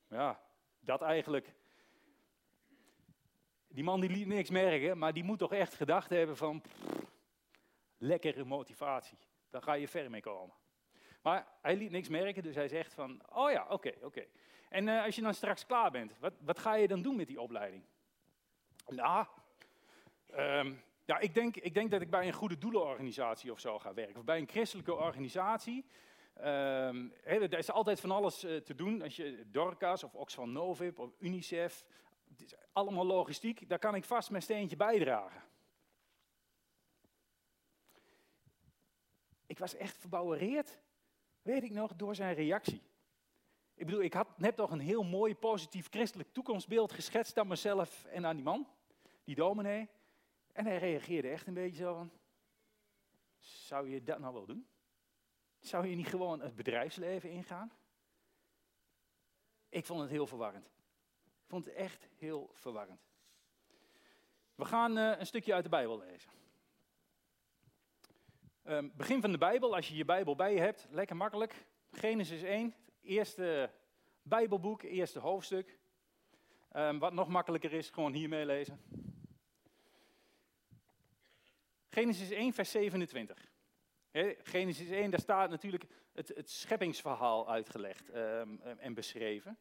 Ja, 0.08 0.40
dat 0.80 1.02
eigenlijk. 1.02 1.54
Die 3.68 3.84
man 3.84 4.00
die 4.00 4.10
liet 4.10 4.26
niks 4.26 4.50
merken, 4.50 4.98
maar 4.98 5.12
die 5.12 5.24
moet 5.24 5.38
toch 5.38 5.52
echt 5.52 5.74
gedacht 5.74 6.10
hebben 6.10 6.36
van 6.36 6.62
lekkere 7.98 8.44
motivatie. 8.44 9.18
Daar 9.50 9.62
ga 9.62 9.72
je 9.72 9.88
ver 9.88 10.10
mee 10.10 10.20
komen. 10.20 10.54
Maar 11.22 11.46
hij 11.62 11.76
liet 11.76 11.90
niks 11.90 12.08
merken, 12.08 12.42
dus 12.42 12.54
hij 12.54 12.68
zegt 12.68 12.94
van, 12.94 13.22
oh 13.32 13.50
ja, 13.50 13.66
oké, 13.68 13.92
oké. 14.02 14.24
En 14.68 14.86
uh, 14.86 15.04
als 15.04 15.14
je 15.14 15.22
dan 15.22 15.34
straks 15.34 15.66
klaar 15.66 15.90
bent, 15.90 16.18
wat, 16.18 16.32
wat 16.40 16.58
ga 16.58 16.74
je 16.74 16.88
dan 16.88 17.02
doen 17.02 17.16
met 17.16 17.26
die 17.26 17.40
opleiding? 17.40 17.82
Nou, 18.86 19.26
um, 20.36 20.82
ja, 21.04 21.18
ik 21.18 21.34
denk, 21.34 21.56
ik 21.56 21.74
denk 21.74 21.90
dat 21.90 22.00
ik 22.00 22.10
bij 22.10 22.26
een 22.26 22.32
goede 22.32 22.58
doelenorganisatie 22.58 23.52
of 23.52 23.60
zo 23.60 23.78
ga 23.78 23.94
werken. 23.94 24.16
Of 24.16 24.24
bij 24.24 24.38
een 24.38 24.48
christelijke 24.48 24.94
organisatie. 24.94 25.84
Um, 26.38 27.12
er 27.24 27.58
is 27.58 27.70
altijd 27.70 28.00
van 28.00 28.10
alles 28.10 28.44
uh, 28.44 28.56
te 28.56 28.74
doen. 28.74 29.02
Als 29.02 29.16
je 29.16 29.44
Dorcas 29.46 30.04
of 30.04 30.14
Oxfam 30.14 30.52
Novib 30.52 30.98
of 30.98 31.10
UNICEF, 31.18 31.84
allemaal 32.72 33.06
logistiek, 33.06 33.68
daar 33.68 33.78
kan 33.78 33.94
ik 33.94 34.04
vast 34.04 34.30
mijn 34.30 34.42
steentje 34.42 34.76
bijdragen. 34.76 35.42
ik 39.48 39.58
was 39.58 39.74
echt 39.74 39.96
verbouwereerd, 39.96 40.80
weet 41.48 41.62
ik 41.62 41.70
nog, 41.70 41.96
door 41.96 42.14
zijn 42.14 42.34
reactie. 42.34 42.82
Ik 43.74 43.86
bedoel, 43.86 44.02
ik 44.02 44.12
had 44.12 44.38
net 44.38 44.56
toch 44.56 44.70
een 44.70 44.80
heel 44.80 45.04
mooi, 45.04 45.34
positief 45.34 45.88
christelijk 45.90 46.32
toekomstbeeld 46.32 46.92
geschetst 46.92 47.38
aan 47.38 47.46
mezelf 47.46 48.04
en 48.04 48.26
aan 48.26 48.36
die 48.36 48.44
man, 48.44 48.68
die 49.24 49.34
dominee. 49.34 49.88
En 50.52 50.66
hij 50.66 50.78
reageerde 50.78 51.28
echt 51.28 51.46
een 51.46 51.54
beetje 51.54 51.82
zo 51.82 51.94
van, 51.94 52.10
zou 53.38 53.90
je 53.90 54.02
dat 54.02 54.18
nou 54.18 54.34
wel 54.34 54.46
doen? 54.46 54.66
Zou 55.60 55.86
je 55.86 55.96
niet 55.96 56.06
gewoon 56.06 56.40
het 56.40 56.56
bedrijfsleven 56.56 57.30
ingaan? 57.30 57.72
Ik 59.68 59.86
vond 59.86 60.00
het 60.00 60.10
heel 60.10 60.26
verwarrend. 60.26 60.66
Ik 61.24 61.48
vond 61.48 61.64
het 61.64 61.74
echt 61.74 62.08
heel 62.16 62.50
verwarrend. 62.52 63.00
We 64.54 64.64
gaan 64.64 64.98
uh, 64.98 65.18
een 65.18 65.26
stukje 65.26 65.54
uit 65.54 65.64
de 65.64 65.70
Bijbel 65.70 65.98
lezen. 65.98 66.30
Um, 68.68 68.92
begin 68.96 69.20
van 69.20 69.32
de 69.32 69.38
Bijbel, 69.38 69.74
als 69.74 69.88
je 69.88 69.96
je 69.96 70.04
Bijbel 70.04 70.36
bij 70.36 70.54
je 70.54 70.60
hebt, 70.60 70.86
lekker 70.90 71.16
makkelijk. 71.16 71.66
Genesis 71.90 72.42
1, 72.42 72.74
eerste 73.00 73.70
Bijbelboek, 74.22 74.82
eerste 74.82 75.18
hoofdstuk. 75.18 75.78
Um, 76.72 76.98
wat 76.98 77.12
nog 77.12 77.28
makkelijker 77.28 77.72
is, 77.72 77.90
gewoon 77.90 78.12
hier 78.12 78.28
meelezen. 78.28 78.80
Genesis 81.88 82.30
1, 82.30 82.52
vers 82.52 82.70
27. 82.70 83.50
Genesis 84.42 84.88
1, 84.88 85.10
daar 85.10 85.20
staat 85.20 85.50
natuurlijk 85.50 85.84
het, 86.12 86.28
het 86.28 86.50
scheppingsverhaal 86.50 87.50
uitgelegd 87.50 88.14
um, 88.14 88.60
en 88.60 88.94
beschreven. 88.94 89.58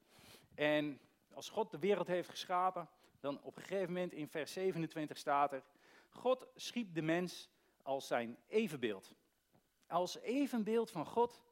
En 0.55 0.99
als 1.33 1.49
God 1.49 1.71
de 1.71 1.79
wereld 1.79 2.07
heeft 2.07 2.29
geschapen, 2.29 2.89
dan 3.19 3.41
op 3.41 3.55
een 3.55 3.61
gegeven 3.61 3.93
moment 3.93 4.13
in 4.13 4.27
vers 4.27 4.53
27 4.53 5.17
staat 5.17 5.53
er: 5.53 5.63
God 6.09 6.47
schiep 6.55 6.93
de 6.93 7.01
mens 7.01 7.49
als 7.87 8.07
zijn 8.07 8.37
evenbeeld. 8.47 9.13
Als 9.87 10.17
evenbeeld 10.17 10.91
van 10.91 11.05
God 11.05 11.43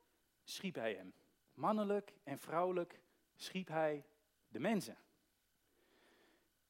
schiep 0.44 0.76
hij 0.76 0.94
hem. 0.94 1.14
Mannelijk 1.54 2.14
en 2.24 2.40
vrouwelijk 2.40 3.00
schiep 3.36 3.68
hij 3.68 4.06
de 4.48 4.60
mensen. 4.60 4.98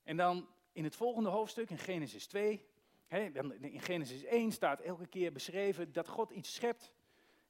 En 0.04 0.18
dan 0.18 0.48
in 0.72 0.84
het 0.84 0.96
volgende 0.96 1.30
hoofdstuk, 1.30 1.70
in 1.70 1.78
Genesis 1.78 2.28
2, 2.28 2.66
in 3.08 3.82
Genesis 3.82 4.24
1 4.24 4.52
staat 4.52 4.80
elke 4.80 5.08
keer 5.08 5.32
beschreven 5.32 5.92
dat 5.94 6.08
God 6.08 6.32
iets 6.32 6.54
schept 6.54 6.94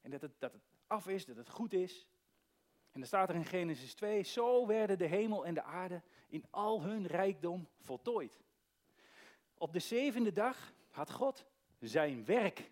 en 0.00 0.10
dat 0.10 0.20
het, 0.20 0.32
dat 0.38 0.52
het 0.52 0.62
af 0.86 1.08
is, 1.08 1.24
dat 1.24 1.36
het 1.36 1.48
goed 1.48 1.72
is. 1.72 2.06
En 2.90 3.00
dan 3.00 3.06
staat 3.06 3.28
er 3.28 3.34
in 3.34 3.44
Genesis 3.44 3.94
2, 3.94 4.22
zo 4.22 4.66
werden 4.66 4.98
de 4.98 5.06
hemel 5.06 5.46
en 5.46 5.54
de 5.54 5.62
aarde 5.62 6.02
in 6.28 6.44
al 6.50 6.82
hun 6.82 7.06
rijkdom 7.06 7.68
voltooid. 7.80 8.40
Op 9.54 9.72
de 9.72 9.78
zevende 9.78 10.32
dag 10.32 10.72
had 10.90 11.12
God 11.12 11.46
zijn 11.78 12.24
werk 12.24 12.70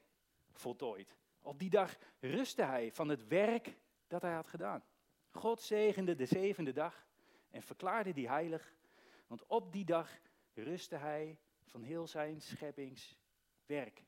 voltooid. 0.52 1.16
Op 1.40 1.58
die 1.58 1.70
dag 1.70 1.96
rustte 2.20 2.62
hij 2.62 2.92
van 2.92 3.08
het 3.08 3.26
werk 3.26 3.76
dat 4.06 4.22
hij 4.22 4.32
had 4.32 4.46
gedaan. 4.46 4.84
God 5.30 5.60
zegende 5.60 6.14
de 6.14 6.26
zevende 6.26 6.72
dag 6.72 7.06
en 7.50 7.62
verklaarde 7.62 8.12
die 8.12 8.28
heilig, 8.28 8.74
want 9.26 9.46
op 9.46 9.72
die 9.72 9.84
dag 9.84 10.18
rustte 10.52 10.96
hij 10.96 11.38
van 11.64 11.82
heel 11.82 12.06
zijn 12.06 12.40
scheppingswerk. 12.40 13.98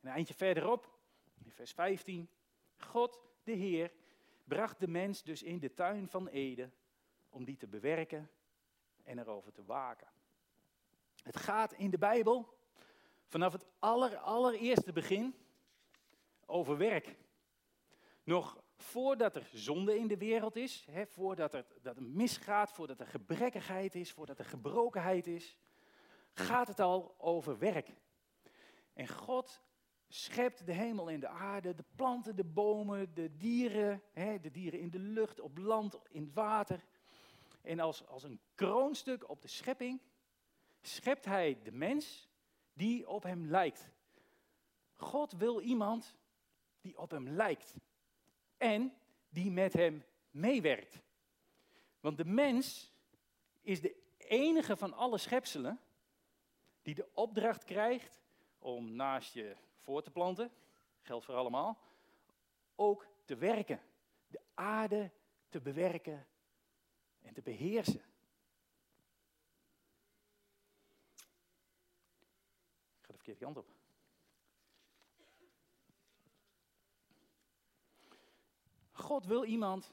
En 0.00 0.08
een 0.08 0.14
eindje 0.14 0.34
verderop, 0.34 0.98
in 1.44 1.50
vers 1.50 1.72
15, 1.72 2.30
God 2.76 3.20
de 3.42 3.52
Heer 3.52 3.92
bracht 4.44 4.80
de 4.80 4.88
mens 4.88 5.22
dus 5.22 5.42
in 5.42 5.58
de 5.58 5.74
tuin 5.74 6.08
van 6.08 6.28
Eden 6.28 6.74
om 7.28 7.44
die 7.44 7.56
te 7.56 7.66
bewerken 7.66 8.30
en 9.02 9.18
erover 9.18 9.52
te 9.52 9.64
waken. 9.64 10.08
Het 11.22 11.36
gaat 11.36 11.72
in 11.72 11.90
de 11.90 11.98
Bijbel 11.98 12.58
vanaf 13.32 13.52
het 13.52 13.66
aller, 13.78 14.16
allereerste 14.16 14.92
begin 14.92 15.34
over 16.46 16.76
werk. 16.76 17.16
Nog 18.24 18.62
voordat 18.76 19.36
er 19.36 19.48
zonde 19.52 19.98
in 19.98 20.06
de 20.06 20.16
wereld 20.16 20.56
is, 20.56 20.86
hè, 20.90 21.06
voordat 21.06 21.54
er, 21.54 21.66
dat 21.82 22.00
misgaat, 22.00 22.72
voordat 22.72 23.00
er 23.00 23.06
gebrekkigheid 23.06 23.94
is, 23.94 24.12
voordat 24.12 24.38
er 24.38 24.44
gebrokenheid 24.44 25.26
is, 25.26 25.58
gaat 26.32 26.68
het 26.68 26.80
al 26.80 27.14
over 27.18 27.58
werk. 27.58 27.88
En 28.92 29.08
God 29.08 29.62
schept 30.08 30.66
de 30.66 30.72
hemel 30.72 31.10
en 31.10 31.20
de 31.20 31.28
aarde, 31.28 31.74
de 31.74 31.84
planten, 31.96 32.36
de 32.36 32.44
bomen, 32.44 33.14
de 33.14 33.36
dieren, 33.36 34.02
hè, 34.12 34.40
de 34.40 34.50
dieren 34.50 34.80
in 34.80 34.90
de 34.90 34.98
lucht, 34.98 35.40
op 35.40 35.58
land, 35.58 35.98
in 36.08 36.22
het 36.22 36.34
water. 36.34 36.84
En 37.62 37.80
als, 37.80 38.06
als 38.06 38.22
een 38.22 38.40
kroonstuk 38.54 39.28
op 39.28 39.42
de 39.42 39.48
schepping 39.48 40.00
schept 40.80 41.24
hij 41.24 41.60
de 41.62 41.72
mens 41.72 42.30
die 42.72 43.08
op 43.08 43.22
hem 43.22 43.46
lijkt. 43.46 43.90
God 44.94 45.32
wil 45.32 45.60
iemand 45.60 46.16
die 46.80 46.98
op 46.98 47.10
hem 47.10 47.28
lijkt 47.28 47.76
en 48.56 48.94
die 49.28 49.50
met 49.50 49.72
hem 49.72 50.04
meewerkt. 50.30 51.02
Want 52.00 52.16
de 52.16 52.24
mens 52.24 52.92
is 53.60 53.80
de 53.80 53.96
enige 54.18 54.76
van 54.76 54.92
alle 54.92 55.18
schepselen 55.18 55.80
die 56.82 56.94
de 56.94 57.08
opdracht 57.14 57.64
krijgt 57.64 58.22
om 58.58 58.92
naast 58.92 59.34
je 59.34 59.56
voor 59.78 60.02
te 60.02 60.10
planten, 60.10 60.50
geldt 61.00 61.24
voor 61.24 61.34
allemaal, 61.34 61.78
ook 62.74 63.06
te 63.24 63.36
werken. 63.36 63.80
De 64.26 64.40
aarde 64.54 65.10
te 65.48 65.60
bewerken 65.60 66.26
en 67.20 67.34
te 67.34 67.42
beheersen. 67.42 68.02
Ik 72.98 73.06
ga 73.06 73.12
de 73.12 73.18
verkeerde 73.32 73.44
kant 73.44 73.56
op. 73.56 73.80
God 78.90 79.26
wil 79.26 79.44
iemand 79.44 79.92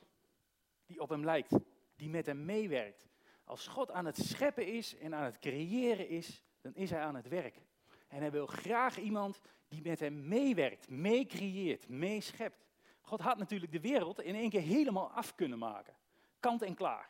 die 0.85 1.01
op 1.01 1.09
hem 1.09 1.23
lijkt, 1.23 1.55
die 1.95 2.09
met 2.09 2.25
hem 2.25 2.45
meewerkt. 2.45 3.07
Als 3.43 3.67
God 3.67 3.91
aan 3.91 4.05
het 4.05 4.17
scheppen 4.17 4.67
is 4.67 4.97
en 4.97 5.15
aan 5.15 5.23
het 5.23 5.39
creëren 5.39 6.09
is, 6.09 6.43
dan 6.61 6.75
is 6.75 6.89
hij 6.89 7.01
aan 7.01 7.15
het 7.15 7.27
werk. 7.27 7.61
En 8.07 8.19
hij 8.19 8.31
wil 8.31 8.47
graag 8.47 8.97
iemand 8.97 9.41
die 9.67 9.81
met 9.81 9.99
hem 9.99 10.27
meewerkt, 10.27 10.89
meecreëert, 10.89 11.89
meeschept. 11.89 12.65
God 13.01 13.19
had 13.19 13.37
natuurlijk 13.37 13.71
de 13.71 13.79
wereld 13.79 14.21
in 14.21 14.35
één 14.35 14.49
keer 14.49 14.61
helemaal 14.61 15.11
af 15.11 15.35
kunnen 15.35 15.59
maken. 15.59 15.95
Kant 16.39 16.61
en 16.61 16.75
klaar. 16.75 17.09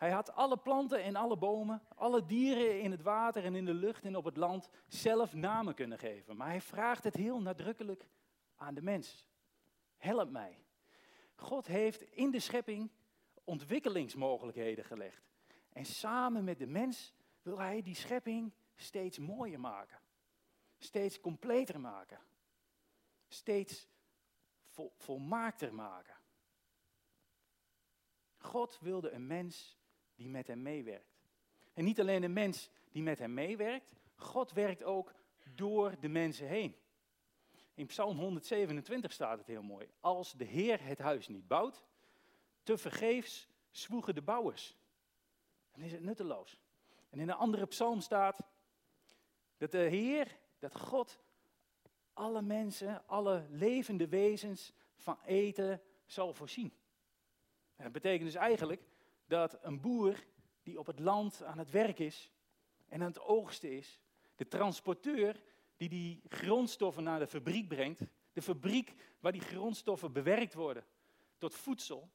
Hij 0.00 0.10
had 0.10 0.32
alle 0.32 0.56
planten 0.56 1.02
en 1.02 1.16
alle 1.16 1.36
bomen, 1.36 1.82
alle 1.94 2.26
dieren 2.26 2.80
in 2.80 2.90
het 2.90 3.02
water 3.02 3.44
en 3.44 3.54
in 3.54 3.64
de 3.64 3.74
lucht 3.74 4.04
en 4.04 4.16
op 4.16 4.24
het 4.24 4.36
land 4.36 4.68
zelf 4.86 5.34
namen 5.34 5.74
kunnen 5.74 5.98
geven. 5.98 6.36
Maar 6.36 6.48
hij 6.48 6.60
vraagt 6.60 7.04
het 7.04 7.14
heel 7.14 7.40
nadrukkelijk 7.40 8.08
aan 8.56 8.74
de 8.74 8.82
mens. 8.82 9.28
Help 9.96 10.30
mij. 10.30 10.64
God 11.34 11.66
heeft 11.66 12.02
in 12.02 12.30
de 12.30 12.40
schepping 12.40 12.90
ontwikkelingsmogelijkheden 13.44 14.84
gelegd. 14.84 15.30
En 15.72 15.84
samen 15.84 16.44
met 16.44 16.58
de 16.58 16.66
mens 16.66 17.14
wil 17.42 17.58
hij 17.58 17.82
die 17.82 17.94
schepping 17.94 18.52
steeds 18.74 19.18
mooier 19.18 19.60
maken. 19.60 20.00
Steeds 20.78 21.20
completer 21.20 21.80
maken. 21.80 22.20
Steeds 23.28 23.88
vol, 24.68 24.92
volmaakter 24.96 25.74
maken. 25.74 26.16
God 28.38 28.78
wilde 28.78 29.10
een 29.10 29.26
mens 29.26 29.78
die 30.20 30.28
met 30.28 30.46
hem 30.46 30.62
meewerkt. 30.62 31.18
En 31.72 31.84
niet 31.84 32.00
alleen 32.00 32.22
een 32.22 32.32
mens 32.32 32.70
die 32.90 33.02
met 33.02 33.18
hem 33.18 33.34
meewerkt, 33.34 33.94
God 34.14 34.52
werkt 34.52 34.82
ook 34.82 35.14
door 35.54 35.94
de 36.00 36.08
mensen 36.08 36.46
heen. 36.46 36.76
In 37.74 37.86
Psalm 37.86 38.18
127 38.18 39.12
staat 39.12 39.38
het 39.38 39.46
heel 39.46 39.62
mooi. 39.62 39.88
Als 40.00 40.32
de 40.32 40.44
Heer 40.44 40.84
het 40.84 40.98
huis 40.98 41.28
niet 41.28 41.48
bouwt, 41.48 41.84
te 42.62 42.78
vergeefs 42.78 43.48
zwoegen 43.70 44.14
de 44.14 44.22
bouwers. 44.22 44.76
Dan 45.72 45.82
is 45.82 45.92
het 45.92 46.02
nutteloos. 46.02 46.60
En 47.10 47.20
in 47.20 47.28
een 47.28 47.34
andere 47.34 47.66
psalm 47.66 48.00
staat 48.00 48.40
dat 49.56 49.70
de 49.70 49.78
Heer, 49.78 50.38
dat 50.58 50.76
God 50.76 51.20
alle 52.12 52.42
mensen, 52.42 53.06
alle 53.06 53.46
levende 53.50 54.08
wezens 54.08 54.72
van 54.96 55.18
eten 55.24 55.82
zal 56.04 56.34
voorzien. 56.34 56.72
En 57.76 57.84
dat 57.84 57.92
betekent 57.92 58.24
dus 58.24 58.34
eigenlijk 58.34 58.82
dat 59.30 59.58
een 59.62 59.80
boer 59.80 60.24
die 60.62 60.78
op 60.78 60.86
het 60.86 60.98
land 60.98 61.42
aan 61.42 61.58
het 61.58 61.70
werk 61.70 61.98
is 61.98 62.32
en 62.88 63.00
aan 63.00 63.08
het 63.08 63.20
oogsten 63.20 63.76
is, 63.76 64.00
de 64.36 64.48
transporteur 64.48 65.42
die 65.76 65.88
die 65.88 66.22
grondstoffen 66.28 67.02
naar 67.02 67.18
de 67.18 67.26
fabriek 67.26 67.68
brengt, 67.68 68.00
de 68.32 68.42
fabriek 68.42 68.94
waar 69.20 69.32
die 69.32 69.40
grondstoffen 69.40 70.12
bewerkt 70.12 70.54
worden 70.54 70.84
tot 71.38 71.54
voedsel, 71.54 72.10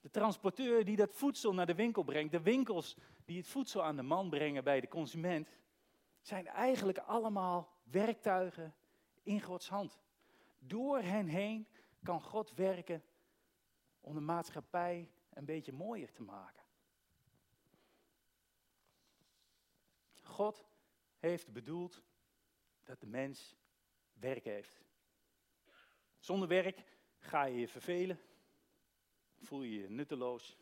de 0.00 0.10
transporteur 0.10 0.84
die 0.84 0.96
dat 0.96 1.14
voedsel 1.14 1.54
naar 1.54 1.66
de 1.66 1.74
winkel 1.74 2.02
brengt, 2.02 2.32
de 2.32 2.42
winkels 2.42 2.96
die 3.24 3.36
het 3.36 3.48
voedsel 3.48 3.82
aan 3.82 3.96
de 3.96 4.02
man 4.02 4.30
brengen 4.30 4.64
bij 4.64 4.80
de 4.80 4.88
consument, 4.88 5.48
zijn 6.20 6.46
eigenlijk 6.46 6.98
allemaal 6.98 7.72
werktuigen 7.82 8.74
in 9.22 9.40
Gods 9.40 9.68
hand. 9.68 9.98
Door 10.58 10.98
hen 10.98 11.26
heen 11.26 11.66
kan 12.02 12.22
God 12.22 12.54
werken 12.54 13.02
om 14.00 14.14
de 14.14 14.20
maatschappij 14.20 15.10
een 15.34 15.44
beetje 15.44 15.72
mooier 15.72 16.12
te 16.12 16.22
maken. 16.22 16.62
God 20.22 20.64
heeft 21.18 21.52
bedoeld 21.52 22.02
dat 22.84 23.00
de 23.00 23.06
mens 23.06 23.56
werk 24.12 24.44
heeft. 24.44 24.80
Zonder 26.18 26.48
werk 26.48 26.84
ga 27.18 27.44
je 27.44 27.58
je 27.58 27.68
vervelen, 27.68 28.20
voel 29.40 29.62
je 29.62 29.80
je 29.80 29.90
nutteloos, 29.90 30.56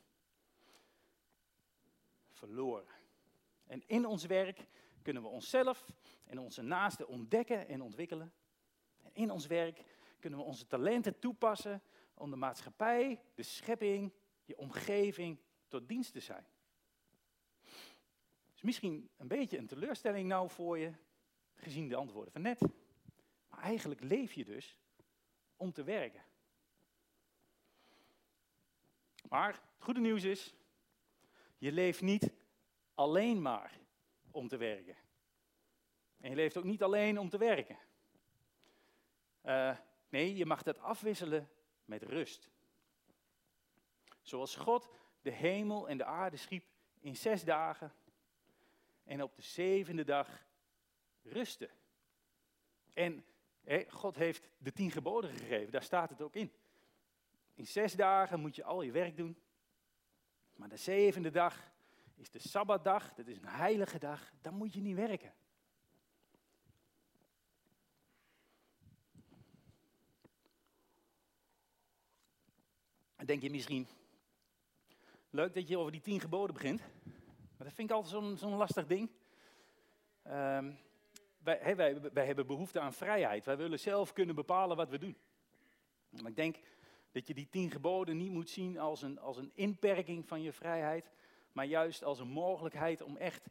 verloren. 2.31 2.87
En 3.67 3.83
in 3.87 4.07
ons 4.07 4.25
werk 4.25 4.67
kunnen 5.03 5.23
we 5.23 5.29
onszelf 5.29 5.87
en 6.25 6.39
onze 6.39 6.63
naasten 6.63 7.09
ontdekken 7.09 7.69
en 7.69 7.83
ontwikkelen. 7.83 8.33
En 9.03 9.11
in 9.15 9.31
ons 9.31 9.47
werk 9.47 9.85
kunnen 10.19 10.39
we 10.39 10.45
onze 10.45 10.67
talenten 10.67 11.19
toepassen 11.19 11.83
om 12.15 12.31
de 12.31 12.37
maatschappij, 12.37 13.21
de 13.35 13.43
schepping, 13.43 14.13
je 14.51 14.57
omgeving 14.57 15.39
tot 15.69 15.89
dienst 15.89 16.13
te 16.13 16.21
zijn. 16.21 16.47
Is 18.55 18.63
misschien 18.63 19.11
een 19.17 19.29
beetje 19.29 19.59
een 19.59 19.67
teleurstelling 19.67 20.29
nou 20.29 20.51
voor 20.51 20.79
je, 20.79 20.93
gezien 21.55 21.89
de 21.89 21.97
antwoorden 21.97 22.33
van 22.33 22.43
net. 22.43 22.61
Maar 23.49 23.61
eigenlijk 23.61 24.01
leef 24.01 24.33
je 24.33 24.45
dus 24.45 24.77
om 25.57 25.73
te 25.73 25.85
werken. 25.85 26.23
Maar 29.29 29.53
het 29.53 29.63
goede 29.79 30.01
nieuws 30.01 30.25
is, 30.25 30.55
je 31.59 31.73
leeft 31.73 32.01
niet 32.01 32.33
alleen 32.95 33.43
maar 33.43 33.79
om 34.31 34.49
te 34.49 34.57
werken. 34.57 34.97
En 36.21 36.31
je 36.31 36.37
leeft 36.37 36.57
ook 36.57 36.65
niet 36.65 36.83
alleen 36.83 37.19
om 37.19 37.29
te 37.29 37.39
werken. 37.39 37.79
Uh, 39.45 39.77
nee, 40.09 40.37
je 40.37 40.47
mag 40.47 40.63
dat 40.63 40.79
afwisselen 40.79 41.51
met 41.85 42.03
rust. 42.03 42.49
Zoals 44.31 44.57
God 44.57 44.89
de 45.23 45.31
hemel 45.31 45.89
en 45.89 45.99
de 45.99 46.05
aarde 46.05 46.37
schiep 46.37 46.65
in 47.01 47.17
zes 47.17 47.45
dagen 47.45 47.93
en 49.05 49.23
op 49.23 49.37
de 49.37 49.43
zevende 49.43 50.05
dag 50.05 50.47
rustte. 51.23 51.71
En 52.93 53.25
God 53.89 54.17
heeft 54.17 54.49
de 54.59 54.73
tien 54.73 54.91
geboden 54.91 55.31
gegeven, 55.31 55.73
daar 55.73 55.83
staat 55.83 56.11
het 56.11 56.23
ook 56.23 56.35
in. 56.35 56.53
In 57.55 57.67
zes 57.67 57.95
dagen 57.95 58.41
moet 58.41 58.57
je 58.57 58.65
al 58.65 58.83
je 58.83 58.91
werk 58.91 59.17
doen. 59.17 59.39
Maar 60.57 60.69
de 60.69 60.77
zevende 60.77 61.31
dag 61.31 61.73
is 62.15 62.31
de 62.31 62.39
Sabbatdag, 62.39 63.15
dat 63.15 63.27
is 63.27 63.37
een 63.37 63.49
heilige 63.49 63.99
dag, 63.99 64.33
dan 64.41 64.55
moet 64.55 64.73
je 64.73 64.81
niet 64.81 64.97
werken. 64.97 65.35
Denk 73.25 73.43
je 73.43 73.51
misschien, 73.51 73.89
leuk 75.31 75.55
dat 75.55 75.69
je 75.69 75.79
over 75.79 75.93
die 75.93 76.01
tien 76.01 76.21
geboden 76.21 76.55
begint. 76.55 76.81
Maar 77.57 77.67
dat 77.67 77.73
vind 77.73 77.91
ik 77.91 77.97
altijd 77.97 78.39
zo'n 78.39 78.57
lastig 78.57 78.87
ding. 78.87 79.11
Um, 80.27 80.79
wij, 81.43 81.77
wij, 81.77 82.01
wij, 82.13 82.27
hebben 82.27 82.47
behoefte 82.47 82.81
aan 82.81 82.93
vrijheid. 82.93 83.45
Wij 83.45 83.57
willen 83.57 83.79
zelf 83.79 84.13
kunnen 84.13 84.35
bepalen 84.35 84.77
wat 84.77 84.89
we 84.89 84.99
doen. 84.99 85.17
Maar 86.11 86.31
ik 86.31 86.37
denk 86.37 86.57
dat 87.13 87.27
je 87.27 87.35
die 87.35 87.49
tien 87.49 87.71
geboden 87.71 88.17
niet 88.17 88.31
moet 88.31 88.51
zien 88.51 88.79
als 88.79 89.03
een, 89.03 89.19
als 89.19 89.37
een 89.37 89.51
inperking 89.55 90.29
van 90.29 90.43
je 90.43 90.53
vrijheid, 90.53 91.11
maar 91.53 91.65
juist 91.65 92.05
als 92.05 92.19
een 92.19 92.29
mogelijkheid 92.29 93.03
om 93.03 93.17
echt 93.17 93.49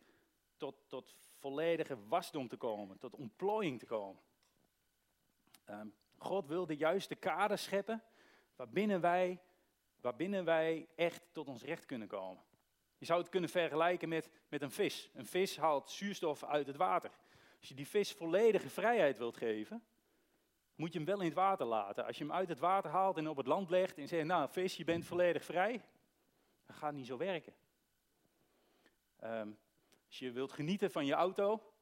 tot, 0.58 0.76
tot 0.88 1.16
volledige 1.40 1.98
wasdom 2.08 2.48
te 2.48 2.58
komen, 2.58 2.98
tot 2.98 3.16
ontplooiing 3.16 3.80
te 3.80 3.86
komen. 3.86 4.22
Um, 5.70 5.94
God 6.18 6.48
wil 6.48 6.66
de 6.66 6.78
juiste 6.78 7.16
kader 7.16 7.58
scheppen 7.58 8.04
waarbinnen 8.56 9.02
wij, 9.02 9.42
waarbinnen 10.02 10.46
wij 10.46 10.88
echt 10.96 11.22
tot 11.32 11.48
ons 11.48 11.64
recht 11.64 11.86
kunnen 11.86 12.08
komen. 12.08 12.44
Je 12.98 13.06
zou 13.06 13.20
het 13.20 13.30
kunnen 13.30 13.50
vergelijken 13.50 14.10
met, 14.10 14.30
met 14.48 14.62
een 14.62 14.72
vis. 14.72 15.10
Een 15.14 15.26
vis 15.26 15.58
haalt 15.58 15.90
zuurstof 15.90 16.44
uit 16.44 16.68
het 16.68 16.76
water. 16.76 17.12
Als 17.60 17.70
je 17.70 17.76
die 17.76 17.88
vis 17.88 18.12
volledige 18.12 18.70
vrijheid 18.70 19.18
wilt 19.18 19.38
geven, 19.38 19.84
moet 20.76 20.92
je 20.94 20.98
hem 20.98 21.08
wel 21.08 21.20
in 21.20 21.26
het 21.26 21.34
water 21.34 21.66
laten. 21.66 22.06
Als 22.06 22.18
je 22.18 22.24
hem 22.24 22.34
uit 22.34 22.50
het 22.50 22.60
water 22.60 22.92
haalt 22.92 23.18
en 23.18 23.30
op 23.30 23.38
het 23.38 23.48
land 23.48 23.70
legt 23.70 23.98
en 23.98 24.08
zegt, 24.08 24.26
nou 24.26 24.50
vis, 24.50 24.76
je 24.76 24.84
bent 24.84 25.06
volledig 25.06 25.44
vrij, 25.44 25.86
dan 26.66 26.76
gaat 26.76 26.94
niet 26.94 27.06
zo 27.06 27.18
werken. 27.18 27.54
Um, 29.24 29.60
als 30.08 30.20
je 30.20 30.32
wilt 30.32 30.52
genieten 30.52 30.92
van 30.92 31.06
je 31.06 31.14
auto, 31.14 31.74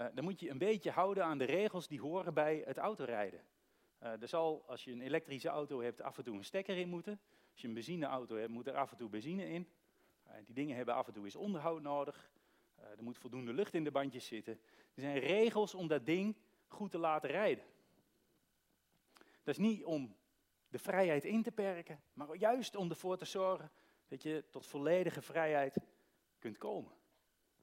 uh, 0.00 0.06
dan 0.14 0.24
moet 0.24 0.40
je 0.40 0.50
een 0.50 0.58
beetje 0.58 0.90
houden 0.90 1.24
aan 1.24 1.38
de 1.38 1.44
regels 1.44 1.88
die 1.88 2.00
horen 2.00 2.34
bij 2.34 2.62
het 2.66 2.78
autorijden. 2.78 3.44
Uh, 4.02 4.22
er 4.22 4.28
zal, 4.28 4.64
als 4.66 4.84
je 4.84 4.92
een 4.92 5.00
elektrische 5.00 5.48
auto 5.48 5.80
hebt, 5.80 6.00
af 6.00 6.18
en 6.18 6.24
toe 6.24 6.36
een 6.36 6.44
stekker 6.44 6.76
in 6.76 6.88
moeten. 6.88 7.20
Als 7.52 7.60
je 7.60 7.68
een 7.68 7.74
benzineauto 7.74 8.36
hebt, 8.36 8.50
moet 8.50 8.66
er 8.66 8.76
af 8.76 8.90
en 8.90 8.96
toe 8.96 9.08
benzine 9.08 9.48
in. 9.48 9.68
Uh, 10.26 10.32
die 10.44 10.54
dingen 10.54 10.76
hebben 10.76 10.94
af 10.94 11.06
en 11.06 11.12
toe 11.12 11.24
eens 11.24 11.36
onderhoud 11.36 11.82
nodig. 11.82 12.30
er 12.76 13.02
moet 13.02 13.18
voldoende 13.18 13.52
lucht 13.52 13.74
in 13.74 13.84
de 13.84 13.90
bandjes 13.90 14.26
zitten. 14.26 14.60
Er 14.94 15.02
zijn 15.02 15.18
regels 15.18 15.74
om 15.74 15.88
dat 15.88 16.06
ding 16.06 16.36
goed 16.68 16.90
te 16.90 16.98
laten 16.98 17.30
rijden. 17.30 17.64
Dat 19.42 19.54
is 19.54 19.58
niet 19.58 19.84
om 19.84 20.16
de 20.68 20.78
vrijheid 20.78 21.24
in 21.24 21.42
te 21.42 21.52
perken, 21.52 22.02
maar 22.12 22.36
juist 22.36 22.76
om 22.76 22.90
ervoor 22.90 23.16
te 23.16 23.24
zorgen 23.24 23.70
dat 24.08 24.22
je 24.22 24.44
tot 24.50 24.66
volledige 24.66 25.22
vrijheid 25.22 25.76
kunt 26.38 26.58
komen. 26.58 26.92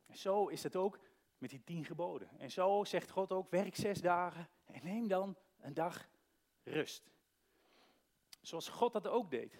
En 0.05 0.17
zo 0.17 0.47
is 0.47 0.63
het 0.63 0.75
ook 0.75 0.99
met 1.37 1.49
die 1.49 1.63
tien 1.63 1.85
geboden. 1.85 2.29
En 2.37 2.51
zo 2.51 2.83
zegt 2.83 3.09
God 3.09 3.31
ook, 3.31 3.49
werk 3.49 3.75
zes 3.75 4.01
dagen 4.01 4.49
en 4.65 4.83
neem 4.83 5.07
dan 5.07 5.37
een 5.59 5.73
dag 5.73 6.09
rust. 6.63 7.11
Zoals 8.41 8.69
God 8.69 8.93
dat 8.93 9.07
ook 9.07 9.31
deed. 9.31 9.59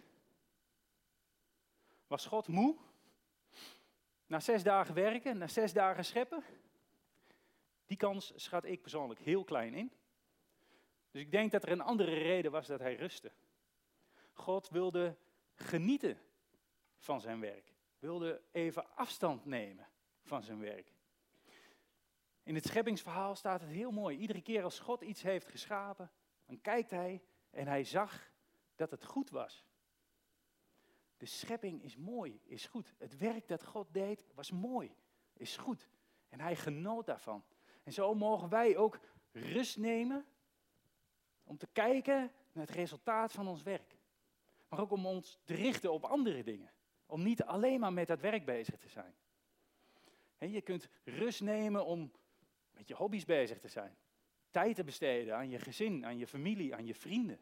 Was 2.07 2.25
God 2.25 2.47
moe? 2.47 2.77
Na 4.25 4.39
zes 4.39 4.63
dagen 4.63 4.93
werken, 4.93 5.37
na 5.37 5.47
zes 5.47 5.73
dagen 5.73 6.05
scheppen? 6.05 6.43
Die 7.85 7.97
kans 7.97 8.33
schat 8.35 8.65
ik 8.65 8.81
persoonlijk 8.81 9.19
heel 9.19 9.43
klein 9.43 9.73
in. 9.73 9.91
Dus 11.11 11.21
ik 11.21 11.31
denk 11.31 11.51
dat 11.51 11.63
er 11.63 11.71
een 11.71 11.81
andere 11.81 12.13
reden 12.13 12.51
was 12.51 12.67
dat 12.67 12.79
hij 12.79 12.95
rustte. 12.95 13.31
God 14.33 14.69
wilde 14.69 15.17
genieten 15.55 16.21
van 16.97 17.21
zijn 17.21 17.39
werk. 17.39 17.73
Wilde 17.99 18.41
even 18.51 18.95
afstand 18.95 19.45
nemen 19.45 19.87
van 20.23 20.43
zijn 20.43 20.59
werk. 20.59 20.93
In 22.43 22.55
het 22.55 22.65
scheppingsverhaal 22.65 23.35
staat 23.35 23.61
het 23.61 23.69
heel 23.69 23.91
mooi. 23.91 24.17
Iedere 24.17 24.41
keer 24.41 24.63
als 24.63 24.79
God 24.79 25.01
iets 25.01 25.21
heeft 25.21 25.47
geschapen, 25.47 26.11
dan 26.49 26.61
kijkt 26.61 26.89
hij 26.89 27.21
en 27.49 27.67
hij 27.67 27.83
zag 27.83 28.31
dat 28.75 28.91
het 28.91 29.03
goed 29.03 29.29
was. 29.29 29.65
De 31.17 31.25
schepping 31.25 31.83
is 31.83 31.97
mooi, 31.97 32.41
is 32.43 32.65
goed. 32.65 32.93
Het 32.97 33.17
werk 33.17 33.47
dat 33.47 33.63
God 33.63 33.93
deed 33.93 34.25
was 34.33 34.51
mooi, 34.51 34.95
is 35.33 35.57
goed. 35.57 35.89
En 36.29 36.39
hij 36.39 36.55
genoot 36.55 37.05
daarvan. 37.05 37.43
En 37.83 37.93
zo 37.93 38.15
mogen 38.15 38.49
wij 38.49 38.77
ook 38.77 38.99
rust 39.31 39.77
nemen 39.77 40.25
om 41.43 41.57
te 41.57 41.67
kijken 41.67 42.31
naar 42.51 42.65
het 42.65 42.75
resultaat 42.75 43.31
van 43.31 43.47
ons 43.47 43.63
werk. 43.63 43.97
Maar 44.67 44.79
ook 44.79 44.91
om 44.91 45.05
ons 45.05 45.39
te 45.43 45.53
richten 45.53 45.91
op 45.91 46.03
andere 46.03 46.43
dingen. 46.43 46.71
Om 47.05 47.23
niet 47.23 47.43
alleen 47.43 47.79
maar 47.79 47.93
met 47.93 48.07
dat 48.07 48.19
werk 48.19 48.45
bezig 48.45 48.77
te 48.77 48.89
zijn. 48.89 49.15
je 50.51 50.61
kunt 50.61 50.89
rust 51.03 51.41
nemen 51.41 51.85
om 51.85 52.11
met 52.71 52.87
je 52.87 52.95
hobby's 52.95 53.25
bezig 53.25 53.59
te 53.59 53.67
zijn. 53.67 53.97
Tijd 54.49 54.75
te 54.75 54.83
besteden 54.83 55.35
aan 55.35 55.49
je 55.49 55.59
gezin, 55.59 56.05
aan 56.05 56.17
je 56.17 56.27
familie, 56.27 56.75
aan 56.75 56.85
je 56.85 56.95
vrienden. 56.95 57.39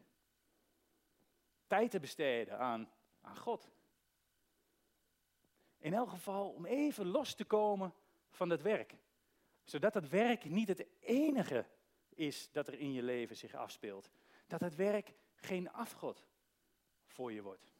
Tijd 1.66 1.90
te 1.90 2.00
besteden 2.00 2.58
aan, 2.58 2.90
aan 3.20 3.36
God. 3.36 3.70
In 5.78 5.94
elk 5.94 6.08
geval 6.08 6.50
om 6.50 6.66
even 6.66 7.06
los 7.06 7.34
te 7.34 7.44
komen 7.44 7.94
van 8.30 8.50
het 8.50 8.62
werk. 8.62 8.96
Zodat 9.64 9.94
het 9.94 10.08
werk 10.08 10.44
niet 10.44 10.68
het 10.68 10.86
enige 11.00 11.66
is 12.08 12.50
dat 12.52 12.68
er 12.68 12.74
in 12.74 12.92
je 12.92 13.02
leven 13.02 13.36
zich 13.36 13.54
afspeelt. 13.54 14.10
Dat 14.46 14.60
het 14.60 14.74
werk 14.74 15.14
geen 15.34 15.72
afgod 15.72 16.26
voor 17.06 17.32
je 17.32 17.42
wordt. 17.42 17.72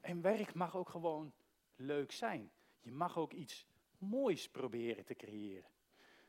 En 0.00 0.20
werk 0.20 0.54
mag 0.54 0.76
ook 0.76 0.88
gewoon 0.88 1.32
leuk 1.76 2.12
zijn. 2.12 2.52
Je 2.80 2.92
mag 2.92 3.18
ook 3.18 3.32
iets 3.32 3.66
moois 4.02 4.48
proberen 4.48 5.04
te 5.04 5.14
creëren. 5.14 5.70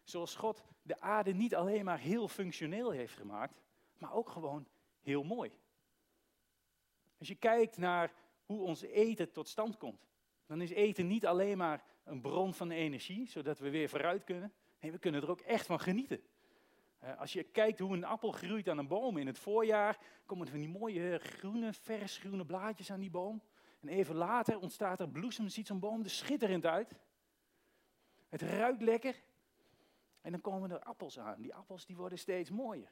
Zoals 0.04 0.36
God 0.36 0.64
de 0.82 1.00
aarde 1.00 1.34
niet 1.34 1.56
alleen 1.56 1.86
maar 1.86 2.00
heel 2.00 2.28
functioneel 2.28 2.90
heeft 2.90 3.14
gemaakt, 3.14 3.62
maar 3.98 4.14
ook 4.14 4.30
gewoon 4.30 4.68
heel 5.02 5.24
mooi. 5.24 5.52
Als 7.20 7.28
je 7.28 7.36
kijkt 7.36 7.78
naar 7.78 8.14
hoe 8.46 8.62
ons 8.62 8.82
eten 8.82 9.32
tot 9.32 9.48
stand 9.48 9.78
komt, 9.78 10.08
dan 10.46 10.62
is 10.62 10.70
eten 10.70 11.08
niet 11.08 11.26
alleen 11.26 11.58
maar 11.58 11.84
een 12.04 12.22
bron 12.22 12.54
van 12.54 12.72
energie, 12.72 13.28
zodat 13.28 13.60
we 13.60 13.70
weer 13.70 13.90
vooruit 13.90 14.24
kunnen. 14.24 14.54
Nee, 14.80 14.92
we 14.92 14.98
kunnen 14.98 15.22
er 15.22 15.30
ook 15.30 15.42
echt 15.42 15.66
van 15.66 15.80
genieten. 15.80 16.22
Eh, 17.00 17.20
als 17.20 17.34
je 17.34 17.44
kijkt 17.44 17.80
hoe 17.80 17.94
een 17.94 18.04
appel 18.04 18.32
groeit 18.32 18.70
aan 18.70 18.78
een 18.78 18.88
boom 18.88 19.18
in 19.18 19.28
het 19.28 19.40
voorjaar, 19.40 20.00
komen 20.26 20.46
er 20.46 20.52
van 20.52 20.62
die 20.62 20.70
mooie 20.70 21.20
groene, 21.20 21.74
vers 21.74 22.18
groene 22.18 22.46
blaadjes 22.46 22.92
aan 22.92 23.00
die 23.00 23.10
boom. 23.10 23.42
En 23.80 23.88
even 23.88 24.16
later 24.16 24.60
ontstaat 24.60 25.00
er 25.00 25.10
bloesem, 25.10 25.50
ziet 25.50 25.68
zo'n 25.68 25.80
boom 25.80 26.04
er 26.04 26.10
schitterend 26.10 26.66
uit. 26.66 26.96
Het 28.34 28.42
ruikt 28.42 28.82
lekker. 28.82 29.24
En 30.22 30.32
dan 30.32 30.42
komen 30.42 30.72
er 30.72 30.80
appels 30.80 31.20
aan. 31.20 31.42
Die 31.42 31.54
appels 31.54 31.86
die 31.86 31.96
worden 31.96 32.18
steeds 32.18 32.50
mooier. 32.50 32.92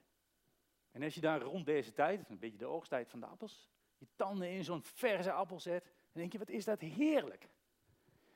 En 0.91 1.03
als 1.03 1.13
je 1.13 1.21
daar 1.21 1.41
rond 1.41 1.65
deze 1.65 1.93
tijd, 1.93 2.29
een 2.29 2.39
beetje 2.39 2.57
de 2.57 2.65
oogsttijd 2.65 3.09
van 3.09 3.19
de 3.19 3.25
appels, 3.25 3.69
je 3.97 4.07
tanden 4.15 4.49
in 4.49 4.63
zo'n 4.63 4.83
verse 4.83 5.31
appel 5.31 5.59
zet, 5.59 5.83
dan 5.83 6.21
denk 6.21 6.31
je, 6.31 6.37
wat 6.37 6.49
is 6.49 6.65
dat 6.65 6.79
heerlijk. 6.79 7.49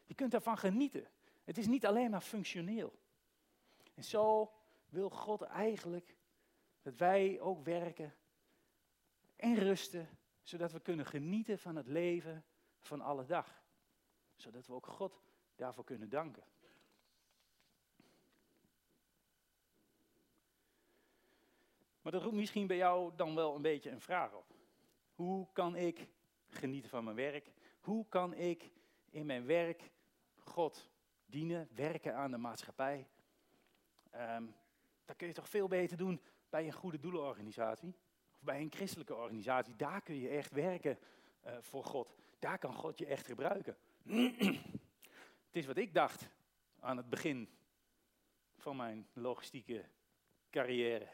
Je 0.05 0.13
kunt 0.13 0.31
daarvan 0.31 0.57
genieten. 0.57 1.07
Het 1.43 1.57
is 1.57 1.67
niet 1.67 1.85
alleen 1.85 2.11
maar 2.11 2.21
functioneel. 2.21 2.99
En 3.93 4.03
zo 4.03 4.53
wil 4.89 5.09
God 5.09 5.41
eigenlijk 5.41 6.15
dat 6.81 6.95
wij 6.95 7.39
ook 7.39 7.65
werken 7.65 8.15
en 9.35 9.55
rusten, 9.55 10.09
zodat 10.43 10.71
we 10.71 10.79
kunnen 10.79 11.05
genieten 11.05 11.59
van 11.59 11.75
het 11.75 11.87
leven 11.87 12.45
van 12.79 13.01
alle 13.01 13.25
dag. 13.25 13.63
Zodat 14.35 14.67
we 14.67 14.73
ook 14.73 14.87
God 14.87 15.21
daarvoor 15.55 15.83
kunnen 15.83 16.09
danken. 16.09 16.43
Maar 22.05 22.13
dat 22.13 22.23
roept 22.23 22.35
misschien 22.35 22.67
bij 22.67 22.77
jou 22.77 23.11
dan 23.15 23.35
wel 23.35 23.55
een 23.55 23.61
beetje 23.61 23.89
een 23.89 24.01
vraag 24.01 24.33
op. 24.33 24.45
Hoe 25.15 25.47
kan 25.53 25.75
ik 25.75 26.09
genieten 26.47 26.89
van 26.89 27.03
mijn 27.03 27.15
werk? 27.15 27.51
Hoe 27.79 28.05
kan 28.09 28.33
ik 28.33 28.71
in 29.09 29.25
mijn 29.25 29.45
werk 29.45 29.91
God 30.37 30.89
dienen, 31.25 31.67
werken 31.75 32.15
aan 32.15 32.31
de 32.31 32.37
maatschappij? 32.37 33.07
Um, 34.15 34.55
dat 35.05 35.15
kun 35.15 35.27
je 35.27 35.33
toch 35.33 35.49
veel 35.49 35.67
beter 35.67 35.97
doen 35.97 36.21
bij 36.49 36.65
een 36.65 36.73
goede 36.73 36.99
doelenorganisatie 36.99 37.95
of 38.33 38.41
bij 38.41 38.61
een 38.61 38.71
christelijke 38.71 39.15
organisatie. 39.15 39.75
Daar 39.75 40.01
kun 40.01 40.19
je 40.19 40.29
echt 40.29 40.51
werken 40.51 40.99
uh, 41.45 41.57
voor 41.59 41.83
God. 41.83 42.15
Daar 42.39 42.57
kan 42.57 42.73
God 42.73 42.97
je 42.97 43.05
echt 43.05 43.25
gebruiken. 43.25 43.77
het 45.47 45.51
is 45.51 45.65
wat 45.65 45.77
ik 45.77 45.93
dacht 45.93 46.29
aan 46.79 46.97
het 46.97 47.09
begin 47.09 47.49
van 48.57 48.75
mijn 48.75 49.07
logistieke 49.13 49.85
carrière. 50.49 51.07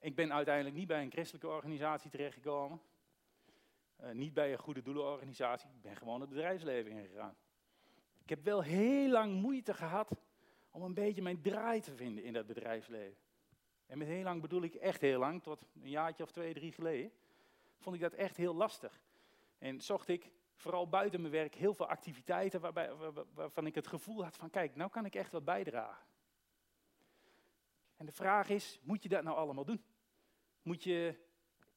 Ik 0.00 0.14
ben 0.14 0.32
uiteindelijk 0.32 0.76
niet 0.76 0.86
bij 0.86 1.02
een 1.02 1.10
christelijke 1.10 1.48
organisatie 1.48 2.10
terechtgekomen. 2.10 2.80
Uh, 4.00 4.10
niet 4.10 4.34
bij 4.34 4.52
een 4.52 4.58
goede 4.58 4.82
doelenorganisatie. 4.82 5.70
Ik 5.70 5.82
ben 5.82 5.96
gewoon 5.96 6.20
het 6.20 6.28
bedrijfsleven 6.28 6.90
ingegaan. 6.90 7.36
Ik 8.22 8.28
heb 8.28 8.44
wel 8.44 8.62
heel 8.62 9.10
lang 9.10 9.40
moeite 9.40 9.74
gehad 9.74 10.16
om 10.70 10.82
een 10.82 10.94
beetje 10.94 11.22
mijn 11.22 11.42
draai 11.42 11.80
te 11.80 11.94
vinden 11.94 12.24
in 12.24 12.32
dat 12.32 12.46
bedrijfsleven. 12.46 13.16
En 13.86 13.98
met 13.98 14.08
heel 14.08 14.22
lang 14.22 14.40
bedoel 14.40 14.62
ik 14.62 14.74
echt 14.74 15.00
heel 15.00 15.18
lang, 15.18 15.42
tot 15.42 15.66
een 15.82 15.90
jaartje 15.90 16.22
of 16.22 16.30
twee, 16.30 16.54
drie 16.54 16.72
geleden, 16.72 17.12
vond 17.78 17.96
ik 17.96 18.02
dat 18.02 18.12
echt 18.12 18.36
heel 18.36 18.54
lastig. 18.54 19.02
En 19.58 19.80
zocht 19.80 20.08
ik 20.08 20.30
vooral 20.54 20.88
buiten 20.88 21.20
mijn 21.20 21.32
werk 21.32 21.54
heel 21.54 21.74
veel 21.74 21.88
activiteiten 21.88 22.60
waarbij, 22.60 22.90
waarvan 23.34 23.66
ik 23.66 23.74
het 23.74 23.86
gevoel 23.86 24.24
had 24.24 24.36
van 24.36 24.50
kijk, 24.50 24.76
nou 24.76 24.90
kan 24.90 25.04
ik 25.04 25.14
echt 25.14 25.32
wat 25.32 25.44
bijdragen. 25.44 26.06
En 27.96 28.06
de 28.06 28.12
vraag 28.12 28.48
is, 28.48 28.80
moet 28.82 29.02
je 29.02 29.08
dat 29.08 29.22
nou 29.22 29.36
allemaal 29.36 29.64
doen? 29.64 29.84
Moet 30.62 30.82
je 30.82 31.20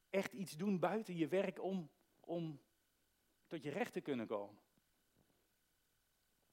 echt 0.09 0.33
iets 0.33 0.51
doen 0.51 0.79
buiten 0.79 1.15
je 1.15 1.27
werk 1.27 1.61
om, 1.61 1.89
om 2.19 2.61
tot 3.47 3.63
je 3.63 3.69
recht 3.69 3.93
te 3.93 4.01
kunnen 4.01 4.27
komen? 4.27 4.61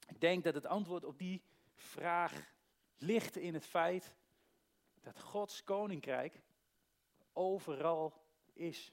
Ik 0.08 0.20
denk 0.20 0.44
dat 0.44 0.54
het 0.54 0.66
antwoord 0.66 1.04
op 1.04 1.18
die 1.18 1.42
vraag 1.74 2.52
ligt 2.96 3.36
in 3.36 3.54
het 3.54 3.66
feit 3.66 4.14
dat 5.00 5.20
Gods 5.20 5.64
koninkrijk 5.64 6.42
overal 7.32 8.24
is. 8.52 8.92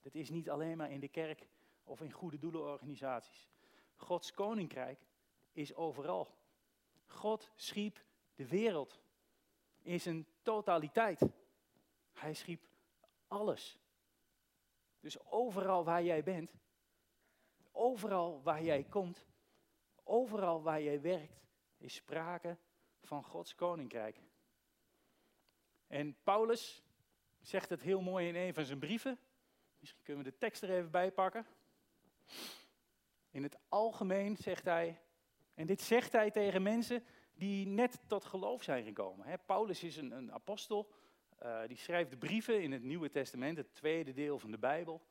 Dat 0.00 0.14
is 0.14 0.30
niet 0.30 0.50
alleen 0.50 0.76
maar 0.76 0.90
in 0.90 1.00
de 1.00 1.08
kerk 1.08 1.48
of 1.84 2.00
in 2.00 2.12
goede 2.12 2.38
doelenorganisaties. 2.38 3.48
Gods 3.96 4.32
koninkrijk 4.32 5.06
is 5.52 5.74
overal. 5.74 6.34
God 7.06 7.50
schiep 7.54 8.04
de 8.34 8.46
wereld 8.48 9.00
in 9.82 10.00
zijn 10.00 10.26
totaliteit. 10.42 11.20
Hij 12.18 12.34
schiep 12.34 12.68
alles. 13.28 13.78
Dus 15.00 15.24
overal 15.24 15.84
waar 15.84 16.02
jij 16.02 16.22
bent, 16.22 16.54
overal 17.72 18.42
waar 18.42 18.62
jij 18.62 18.84
komt, 18.84 19.26
overal 20.02 20.62
waar 20.62 20.82
jij 20.82 21.00
werkt, 21.00 21.40
is 21.76 21.94
sprake 21.94 22.56
van 23.02 23.24
Gods 23.24 23.54
koninkrijk. 23.54 24.20
En 25.86 26.16
Paulus 26.22 26.82
zegt 27.40 27.68
het 27.68 27.82
heel 27.82 28.00
mooi 28.00 28.28
in 28.28 28.34
een 28.34 28.54
van 28.54 28.64
zijn 28.64 28.78
brieven. 28.78 29.18
Misschien 29.78 30.02
kunnen 30.02 30.24
we 30.24 30.30
de 30.30 30.38
tekst 30.38 30.62
er 30.62 30.70
even 30.70 30.90
bij 30.90 31.12
pakken. 31.12 31.46
In 33.30 33.42
het 33.42 33.58
algemeen 33.68 34.36
zegt 34.36 34.64
hij, 34.64 35.00
en 35.54 35.66
dit 35.66 35.80
zegt 35.80 36.12
hij 36.12 36.30
tegen 36.30 36.62
mensen 36.62 37.04
die 37.34 37.66
net 37.66 38.00
tot 38.06 38.24
geloof 38.24 38.62
zijn 38.62 38.84
gekomen. 38.84 39.40
Paulus 39.46 39.82
is 39.82 39.96
een, 39.96 40.10
een 40.10 40.32
apostel, 40.32 40.90
uh, 41.42 41.60
die 41.66 41.76
schrijft 41.76 42.18
brieven 42.18 42.62
in 42.62 42.72
het 42.72 42.82
Nieuwe 42.82 43.10
Testament, 43.10 43.56
het 43.56 43.74
tweede 43.74 44.12
deel 44.12 44.38
van 44.38 44.50
de 44.50 44.58
Bijbel. 44.58 45.02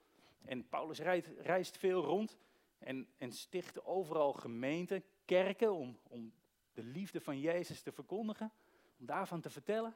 En 0.46 0.70
Paulus 0.70 1.00
reist, 1.38 1.78
veel 1.78 2.04
rond 2.04 2.38
en, 2.80 3.08
en 3.18 3.32
sticht 3.32 3.86
overal 3.86 4.34
gemeenten, 4.34 5.04
kerken, 5.26 5.74
om, 5.74 6.00
om 6.04 6.34
de 6.74 6.84
liefde 6.84 7.22
van 7.22 7.40
Jezus 7.40 7.82
te 7.82 7.92
verkondigen, 7.92 8.52
om 9.00 9.06
daarvan 9.06 9.42
te 9.42 9.50
vertellen. 9.50 9.96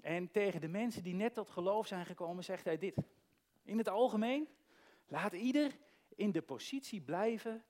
En 0.00 0.30
tegen 0.30 0.60
de 0.60 0.68
mensen 0.68 1.02
die 1.02 1.14
net 1.14 1.34
tot 1.34 1.50
geloof 1.50 1.86
zijn 1.86 2.06
gekomen, 2.06 2.44
zegt 2.44 2.64
hij 2.64 2.78
dit. 2.78 2.96
In 3.62 3.78
het 3.78 3.88
algemeen, 3.88 4.48
laat 5.06 5.32
ieder 5.32 5.78
in 6.14 6.32
de 6.32 6.42
positie 6.42 7.00
blijven 7.00 7.64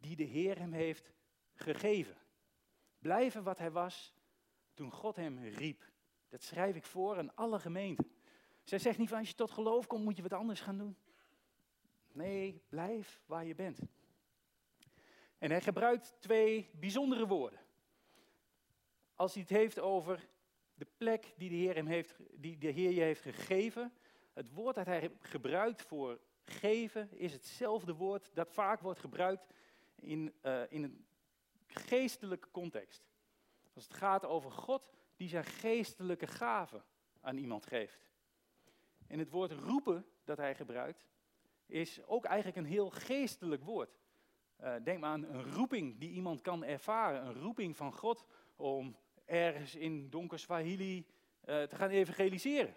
die 0.00 0.16
de 0.16 0.24
Heer 0.24 0.58
hem 0.58 0.72
heeft 0.72 1.12
gegeven. 1.54 2.16
Blijven 2.98 3.42
wat 3.42 3.58
hij 3.58 3.70
was 3.70 4.14
toen 4.74 4.90
God 4.90 5.16
hem 5.16 5.38
riep. 5.38 5.89
Dat 6.30 6.42
schrijf 6.42 6.76
ik 6.76 6.84
voor 6.84 7.18
aan 7.18 7.34
alle 7.34 7.58
gemeenten. 7.58 8.12
Zij 8.64 8.78
zegt 8.78 8.98
niet 8.98 9.08
van 9.08 9.18
als 9.18 9.28
je 9.28 9.34
tot 9.34 9.50
geloof 9.50 9.86
komt, 9.86 10.04
moet 10.04 10.16
je 10.16 10.22
wat 10.22 10.32
anders 10.32 10.60
gaan 10.60 10.78
doen. 10.78 10.96
Nee, 12.12 12.62
blijf 12.68 13.20
waar 13.26 13.44
je 13.44 13.54
bent. 13.54 13.78
En 15.38 15.50
hij 15.50 15.60
gebruikt 15.60 16.14
twee 16.18 16.70
bijzondere 16.72 17.26
woorden. 17.26 17.60
Als 19.14 19.32
hij 19.32 19.42
het 19.42 19.50
heeft 19.50 19.78
over 19.78 20.28
de 20.74 20.86
plek 20.96 21.34
die 21.36 21.48
de 21.48 21.54
Heer, 21.54 21.74
hem 21.74 21.86
heeft, 21.86 22.16
die 22.32 22.58
de 22.58 22.70
Heer 22.70 22.90
je 22.90 23.00
heeft 23.00 23.22
gegeven. 23.22 23.92
Het 24.32 24.50
woord 24.50 24.74
dat 24.74 24.86
hij 24.86 25.12
gebruikt 25.20 25.82
voor 25.82 26.20
geven 26.44 27.12
is 27.12 27.32
hetzelfde 27.32 27.94
woord 27.94 28.30
dat 28.34 28.52
vaak 28.52 28.80
wordt 28.80 29.00
gebruikt 29.00 29.46
in, 29.94 30.34
uh, 30.42 30.62
in 30.68 30.82
een 30.82 31.06
geestelijke 31.66 32.50
context. 32.50 33.02
Als 33.74 33.84
het 33.84 33.94
gaat 33.94 34.24
over 34.24 34.50
God 34.52 34.92
die 35.20 35.28
zijn 35.28 35.44
geestelijke 35.44 36.26
gaven 36.26 36.84
aan 37.20 37.36
iemand 37.36 37.66
geeft. 37.66 38.08
En 39.06 39.18
het 39.18 39.30
woord 39.30 39.52
roepen 39.52 40.06
dat 40.24 40.36
hij 40.36 40.54
gebruikt 40.54 41.06
is 41.66 42.04
ook 42.06 42.24
eigenlijk 42.24 42.56
een 42.56 42.64
heel 42.64 42.90
geestelijk 42.90 43.64
woord. 43.64 43.98
Uh, 44.60 44.74
denk 44.84 45.00
maar 45.00 45.10
aan 45.10 45.24
een 45.24 45.52
roeping 45.52 45.98
die 45.98 46.10
iemand 46.10 46.40
kan 46.40 46.64
ervaren. 46.64 47.26
Een 47.26 47.34
roeping 47.34 47.76
van 47.76 47.92
God 47.92 48.26
om 48.56 48.96
ergens 49.24 49.74
in 49.74 50.10
donker 50.10 50.38
Swahili 50.38 50.98
uh, 50.98 51.62
te 51.62 51.76
gaan 51.76 51.90
evangeliseren. 51.90 52.74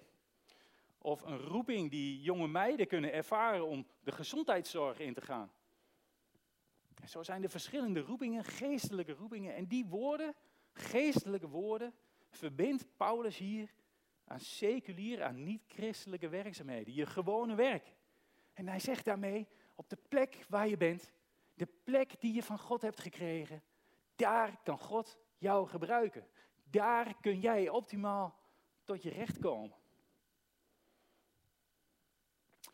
Of 0.97 1.21
een 1.21 1.39
roeping 1.39 1.91
die 1.91 2.21
jonge 2.21 2.47
meiden 2.47 2.87
kunnen 2.87 3.13
ervaren 3.13 3.67
om 3.67 3.87
de 4.03 4.11
gezondheidszorg 4.11 4.99
in 4.99 5.13
te 5.13 5.21
gaan. 5.21 5.51
Zo 7.07 7.23
zijn 7.23 7.43
er 7.43 7.49
verschillende 7.49 7.99
roepingen, 7.99 8.43
geestelijke 8.43 9.13
roepingen. 9.13 9.55
En 9.55 9.67
die 9.67 9.85
woorden, 9.85 10.35
geestelijke 10.71 11.47
woorden, 11.47 11.93
verbindt 12.37 12.97
Paulus 12.97 13.37
hier 13.37 13.73
aan 14.25 14.39
seculier, 14.39 15.23
aan 15.23 15.43
niet-christelijke 15.43 16.29
werkzaamheden. 16.29 16.93
Je 16.93 17.05
gewone 17.05 17.55
werk. 17.55 17.93
En 18.53 18.67
hij 18.67 18.79
zegt 18.79 19.05
daarmee, 19.05 19.47
op 19.75 19.89
de 19.89 19.97
plek 20.09 20.45
waar 20.49 20.67
je 20.67 20.77
bent, 20.77 21.11
de 21.53 21.67
plek 21.83 22.21
die 22.21 22.33
je 22.33 22.43
van 22.43 22.59
God 22.59 22.81
hebt 22.81 22.99
gekregen, 22.99 23.63
daar 24.15 24.59
kan 24.63 24.77
God 24.77 25.17
jou 25.37 25.67
gebruiken. 25.67 26.27
Daar 26.63 27.15
kun 27.21 27.39
jij 27.39 27.69
optimaal 27.69 28.39
tot 28.83 29.03
je 29.03 29.09
recht 29.09 29.39
komen. 29.39 29.77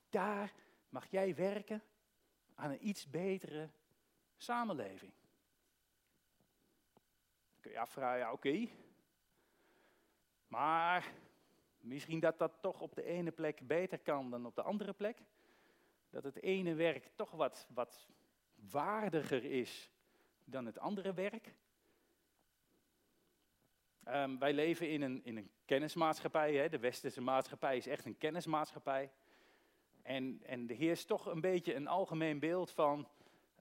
Daar 0.09 0.53
mag 0.89 1.07
jij 1.07 1.35
werken 1.35 1.83
aan 2.55 2.69
een 2.69 2.87
iets 2.87 3.09
betere 3.09 3.69
samenleving. 4.37 5.13
Kun 7.59 7.71
je 7.71 7.79
afvragen, 7.79 8.19
ja 8.19 8.31
oké. 8.31 8.67
Maar 10.49 11.11
misschien 11.79 12.19
dat 12.19 12.37
dat 12.37 12.51
toch 12.61 12.81
op 12.81 12.95
de 12.95 13.03
ene 13.03 13.31
plek 13.31 13.67
beter 13.67 13.99
kan 13.99 14.29
dan 14.29 14.45
op 14.45 14.55
de 14.55 14.61
andere 14.61 14.93
plek. 14.93 15.17
Dat 16.09 16.23
het 16.23 16.41
ene 16.41 16.73
werk 16.73 17.09
toch 17.15 17.31
wat, 17.31 17.67
wat 17.73 18.07
waardiger 18.69 19.43
is 19.43 19.91
dan 20.43 20.65
het 20.65 20.79
andere 20.79 21.13
werk. 21.13 21.53
Um, 24.07 24.39
wij 24.39 24.53
leven 24.53 24.89
in 24.89 25.01
een, 25.01 25.23
in 25.23 25.37
een 25.37 25.51
kennismaatschappij. 25.65 26.53
Hè. 26.53 26.69
De 26.69 26.79
westerse 26.79 27.21
maatschappij 27.21 27.77
is 27.77 27.87
echt 27.87 28.05
een 28.05 28.17
kennismaatschappij. 28.17 29.11
En, 30.01 30.41
en 30.45 30.69
er 30.69 30.75
heerst 30.75 31.07
toch 31.07 31.25
een 31.25 31.41
beetje 31.41 31.73
een 31.73 31.87
algemeen 31.87 32.39
beeld 32.39 32.71
van, 32.71 33.07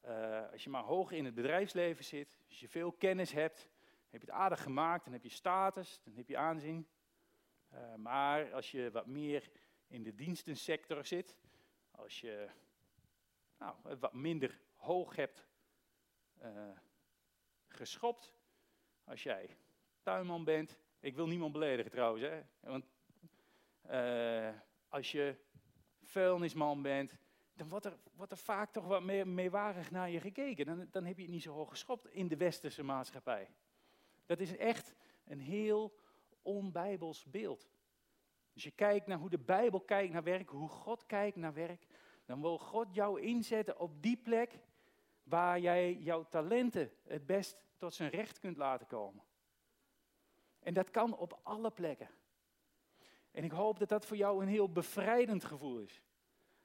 uh, 0.07 0.51
als 0.53 0.65
je 0.65 0.71
maar 0.71 0.83
hoog 0.83 1.11
in 1.11 1.25
het 1.25 1.35
bedrijfsleven 1.35 2.05
zit, 2.05 2.39
als 2.49 2.61
je 2.61 2.69
veel 2.69 2.93
kennis 2.93 3.33
hebt, 3.33 3.69
heb 4.11 4.21
je 4.21 4.27
het 4.27 4.37
aardig 4.37 4.63
gemaakt, 4.63 5.05
dan 5.05 5.13
heb 5.13 5.23
je 5.23 5.29
status, 5.29 6.01
dan 6.05 6.15
heb 6.15 6.29
je 6.29 6.37
aanzien. 6.37 6.89
Uh, 7.73 7.95
maar 7.95 8.53
als 8.53 8.71
je 8.71 8.91
wat 8.91 9.07
meer 9.07 9.51
in 9.87 10.03
de 10.03 10.15
dienstensector 10.15 11.05
zit, 11.05 11.37
als 11.91 12.21
je 12.21 12.49
nou, 13.59 13.97
wat 13.99 14.15
minder 14.15 14.61
hoog 14.77 15.17
hebt 15.17 15.47
uh, 16.43 16.71
geschopt, 17.69 18.33
als 19.05 19.23
jij 19.23 19.57
tuinman 20.03 20.45
bent, 20.45 20.79
ik 21.01 21.15
wil 21.15 21.27
niemand 21.27 21.53
beledigen 21.53 21.91
trouwens, 21.91 22.23
hè? 22.23 22.43
want 22.61 22.87
uh, 23.91 24.51
als 24.89 25.13
je 25.13 25.37
vuilnisman 26.03 26.83
bent, 26.83 27.17
dan 27.55 27.69
wordt 27.69 27.85
er, 27.85 27.99
er 28.29 28.37
vaak 28.37 28.73
toch 28.73 28.87
wat 28.87 29.03
meer 29.03 29.29
meewarig 29.29 29.91
naar 29.91 30.11
je 30.11 30.21
gekeken. 30.21 30.67
Dan, 30.67 30.89
dan 30.91 31.05
heb 31.05 31.17
je 31.17 31.23
het 31.23 31.33
niet 31.33 31.43
zo 31.43 31.53
hoog 31.53 31.71
geschopt 31.71 32.07
in 32.07 32.29
de 32.29 32.37
westerse 32.37 32.83
maatschappij. 32.83 33.51
Dat 34.29 34.41
is 34.41 34.57
echt 34.57 34.95
een 35.25 35.41
heel 35.41 35.99
onbijbels 36.43 37.25
beeld. 37.25 37.69
Als 38.55 38.63
je 38.63 38.71
kijkt 38.71 39.07
naar 39.07 39.19
hoe 39.19 39.31
de 39.31 39.39
Bijbel 39.39 39.81
kijkt 39.81 40.13
naar 40.13 40.23
werk, 40.23 40.49
hoe 40.49 40.69
God 40.69 41.07
kijkt 41.07 41.37
naar 41.37 41.55
werk, 41.55 41.87
dan 42.25 42.41
wil 42.41 42.59
God 42.59 42.95
jou 42.95 43.21
inzetten 43.21 43.79
op 43.79 44.03
die 44.03 44.17
plek 44.17 44.59
waar 45.23 45.61
jij 45.61 45.95
jouw 45.95 46.29
talenten 46.29 46.93
het 47.07 47.27
best 47.27 47.57
tot 47.77 47.95
zijn 47.95 48.11
recht 48.11 48.39
kunt 48.39 48.57
laten 48.57 48.87
komen. 48.87 49.25
En 50.59 50.75
dat 50.75 50.91
kan 50.91 51.17
op 51.17 51.41
alle 51.43 51.71
plekken. 51.71 52.11
En 53.31 53.45
ik 53.45 53.53
hoop 53.53 53.79
dat 53.79 53.89
dat 53.89 54.07
voor 54.07 54.17
jou 54.17 54.43
een 54.43 54.49
heel 54.49 54.73
bevrijdend 54.73 55.45
gevoel 55.45 55.79
is. 55.79 56.03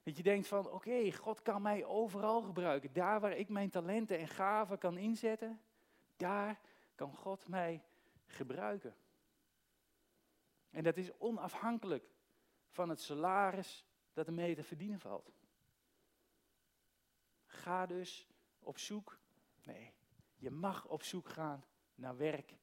Dat 0.02 0.16
je 0.16 0.22
denkt 0.22 0.46
van, 0.46 0.70
oké, 0.70 1.12
God 1.12 1.42
kan 1.42 1.62
mij 1.62 1.84
overal 1.84 2.42
gebruiken. 2.42 2.92
Daar 2.92 3.20
waar 3.20 3.36
ik 3.36 3.48
mijn 3.48 3.70
talenten 3.70 4.18
en 4.18 4.28
gaven 4.28 4.78
kan 4.78 4.96
inzetten, 4.96 5.60
daar 6.16 6.60
kan 6.94 7.14
God 7.14 7.48
mij 7.48 7.84
gebruiken. 8.26 8.96
En 10.70 10.84
dat 10.84 10.96
is 10.96 11.18
onafhankelijk 11.18 12.04
van 12.70 12.88
het 12.88 13.00
salaris 13.00 13.84
dat 14.12 14.26
ermee 14.26 14.54
te 14.54 14.62
verdienen 14.62 15.00
valt. 15.00 15.32
Ga 17.46 17.86
dus 17.86 18.28
op 18.58 18.78
zoek. 18.78 19.18
Nee, 19.62 19.92
je 20.36 20.50
mag 20.50 20.86
op 20.86 21.02
zoek 21.02 21.28
gaan 21.28 21.64
naar 21.94 22.16
werk 22.16 22.56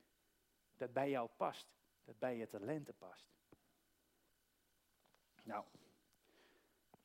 dat 0.77 0.93
bij 0.93 1.09
jou 1.09 1.29
past, 1.37 1.67
dat 2.03 2.19
bij 2.19 2.37
je 2.37 2.47
talenten 2.47 2.95
past. 2.97 3.27
Nou, 5.43 5.65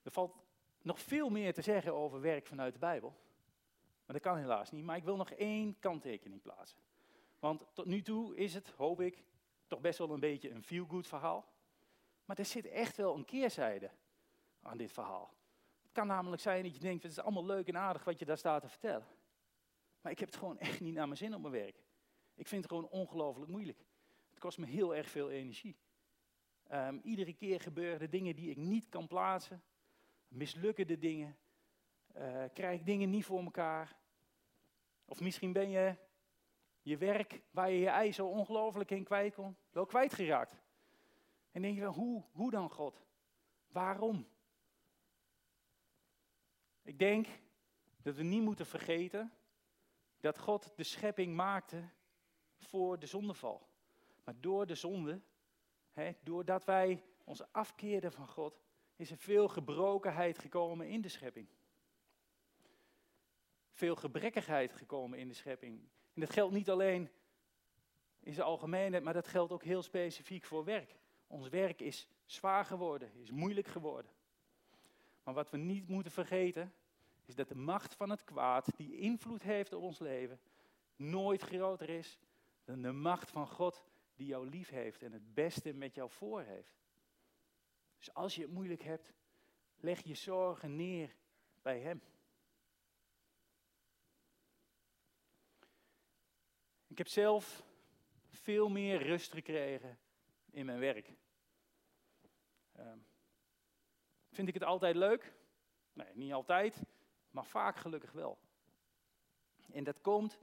er 0.03 0.11
valt 0.11 0.37
nog 0.83 1.01
veel 1.01 1.29
meer 1.29 1.55
te 1.55 1.63
zeggen 1.63 1.95
over 1.95 2.21
werk 2.21 2.47
vanuit 2.47 2.73
de 2.73 2.79
Bijbel. 2.79 3.11
Maar 4.05 4.17
dat 4.17 4.25
kan 4.25 4.37
helaas 4.37 4.71
niet. 4.71 4.85
Maar 4.85 4.97
ik 4.97 5.05
wil 5.05 5.17
nog 5.17 5.31
één 5.31 5.79
kanttekening 5.79 6.43
plaatsen. 6.43 6.79
Want 7.47 7.65
tot 7.73 7.87
nu 7.87 8.03
toe 8.03 8.37
is 8.37 8.55
het, 8.55 8.69
hoop 8.69 9.01
ik, 9.01 9.25
toch 9.67 9.81
best 9.81 9.99
wel 9.99 10.11
een 10.11 10.21
beetje 10.21 10.51
een 10.51 10.63
feel-good 10.63 11.07
verhaal. 11.07 11.53
Maar 12.25 12.39
er 12.39 12.45
zit 12.45 12.67
echt 12.67 12.97
wel 12.97 13.15
een 13.15 13.25
keerzijde 13.25 13.91
aan 14.63 14.77
dit 14.77 14.93
verhaal. 14.93 15.35
Het 15.83 15.93
kan 15.93 16.07
namelijk 16.07 16.43
zijn 16.43 16.63
dat 16.63 16.75
je 16.75 16.81
denkt, 16.81 17.03
het 17.03 17.13
is 17.13 17.19
allemaal 17.19 17.47
leuk 17.47 17.69
en 17.69 17.77
aardig 17.77 18.05
wat 18.05 18.19
je 18.19 18.25
daar 18.25 18.39
staat 18.39 18.63
te 18.63 18.69
vertellen. 18.69 19.07
Maar 20.01 20.13
ik 20.13 20.19
heb 20.19 20.29
het 20.29 20.39
gewoon 20.39 20.59
echt 20.59 20.81
niet 20.81 20.95
naar 20.95 21.07
mijn 21.07 21.19
zin 21.19 21.35
op 21.35 21.41
mijn 21.41 21.53
werk. 21.53 21.77
Ik 22.35 22.49
vind 22.49 22.63
het 22.63 22.73
gewoon 22.73 22.89
ongelooflijk 22.89 23.51
moeilijk. 23.51 23.79
Het 24.31 24.39
kost 24.39 24.59
me 24.59 24.67
heel 24.67 24.95
erg 24.95 25.11
veel 25.11 25.31
energie. 25.31 25.77
Um, 26.73 27.01
iedere 27.05 27.33
keer 27.33 27.61
gebeuren 27.61 28.01
er 28.01 28.11
dingen 28.11 28.37
die 28.37 28.51
ik 28.51 28.57
niet 28.57 28.89
kan 28.89 29.07
plaatsen. 29.07 29.63
Mislukken 30.29 30.87
de 30.87 30.99
dingen. 30.99 31.37
Uh, 32.17 32.45
krijg 32.55 32.81
ik 32.81 32.87
dingen 32.87 33.11
niet 33.11 33.25
voor 33.25 33.43
elkaar. 33.43 33.97
Of 35.05 35.21
misschien 35.21 35.53
ben 35.53 35.71
je 35.71 36.05
je 36.87 36.97
werk, 36.97 37.43
waar 37.51 37.71
je 37.71 37.79
je 37.79 37.89
ei 37.89 38.13
zo 38.13 38.27
ongelooflijk 38.27 38.91
in 38.91 39.05
kwijt 39.05 39.35
kon, 39.35 39.57
wel 39.71 39.87
kwijtgeraakt. 39.87 40.57
En 41.51 41.63
denk 41.63 41.75
je 41.75 41.81
wel, 41.81 41.93
hoe, 41.93 42.23
hoe 42.33 42.51
dan 42.51 42.71
God? 42.71 43.03
Waarom? 43.69 44.29
Ik 46.83 46.99
denk 46.99 47.27
dat 48.03 48.17
we 48.17 48.23
niet 48.23 48.43
moeten 48.43 48.67
vergeten 48.67 49.33
dat 50.21 50.39
God 50.39 50.73
de 50.77 50.83
schepping 50.83 51.35
maakte 51.35 51.89
voor 52.57 52.99
de 52.99 53.07
zondeval. 53.07 53.69
Maar 54.25 54.41
door 54.41 54.67
de 54.67 54.75
zonde, 54.75 55.21
hè, 55.93 56.13
doordat 56.23 56.65
wij 56.65 57.05
ons 57.25 57.53
afkeerden 57.53 58.13
van 58.13 58.29
God, 58.29 58.61
is 58.97 59.11
er 59.11 59.19
veel 59.19 59.49
gebrokenheid 59.49 60.39
gekomen 60.39 60.89
in 60.89 61.01
de 61.01 61.09
schepping. 61.09 61.49
Veel 63.71 63.97
gebrekkigheid 63.97 64.73
gekomen 64.73 65.19
in 65.19 65.29
de 65.29 65.35
schepping. 65.35 65.89
En 66.17 66.23
dat 66.23 66.33
geldt 66.33 66.55
niet 66.55 66.71
alleen 66.71 67.11
in 68.21 68.33
zijn 68.33 68.47
algemeenheid, 68.47 69.03
maar 69.03 69.13
dat 69.13 69.29
geldt 69.29 69.53
ook 69.53 69.63
heel 69.63 69.83
specifiek 69.83 70.45
voor 70.45 70.65
werk. 70.65 70.97
Ons 71.27 71.49
werk 71.49 71.81
is 71.81 72.09
zwaar 72.25 72.65
geworden, 72.65 73.15
is 73.15 73.31
moeilijk 73.31 73.67
geworden. 73.67 74.11
Maar 75.23 75.35
wat 75.35 75.51
we 75.51 75.57
niet 75.57 75.89
moeten 75.89 76.13
vergeten, 76.13 76.73
is 77.25 77.35
dat 77.35 77.49
de 77.49 77.55
macht 77.55 77.95
van 77.95 78.11
het 78.11 78.25
kwaad, 78.25 78.69
die 78.77 78.97
invloed 78.97 79.43
heeft 79.43 79.73
op 79.73 79.83
ons 79.83 79.99
leven, 79.99 80.41
nooit 80.97 81.43
groter 81.43 81.89
is 81.89 82.19
dan 82.65 82.83
de 82.83 82.93
macht 82.93 83.31
van 83.31 83.49
God 83.49 83.85
die 84.15 84.27
jou 84.27 84.49
lief 84.49 84.69
heeft 84.69 85.03
en 85.03 85.13
het 85.13 85.35
beste 85.35 85.73
met 85.73 85.95
jou 85.95 86.11
voor 86.11 86.43
heeft. 86.43 86.77
Dus 87.99 88.15
als 88.15 88.35
je 88.35 88.43
het 88.43 88.53
moeilijk 88.53 88.83
hebt, 88.83 89.13
leg 89.77 90.05
je 90.05 90.15
zorgen 90.15 90.77
neer 90.77 91.17
bij 91.63 91.81
Hem. 91.81 92.03
Ik 96.97 97.03
heb 97.03 97.11
zelf 97.11 97.63
veel 98.29 98.69
meer 98.69 99.03
rust 99.03 99.33
gekregen 99.33 99.99
in 100.51 100.67
mijn 100.67 100.79
werk. 100.79 101.13
Um, 102.79 103.07
vind 104.31 104.49
ik 104.49 104.55
het 104.55 104.63
altijd 104.63 104.97
leuk? 104.97 105.33
Nee, 105.93 106.07
niet 106.15 106.33
altijd, 106.33 106.83
maar 107.31 107.45
vaak 107.45 107.77
gelukkig 107.77 108.13
wel. 108.13 108.39
En 109.73 109.85
dat 109.85 110.01
komt 110.01 110.39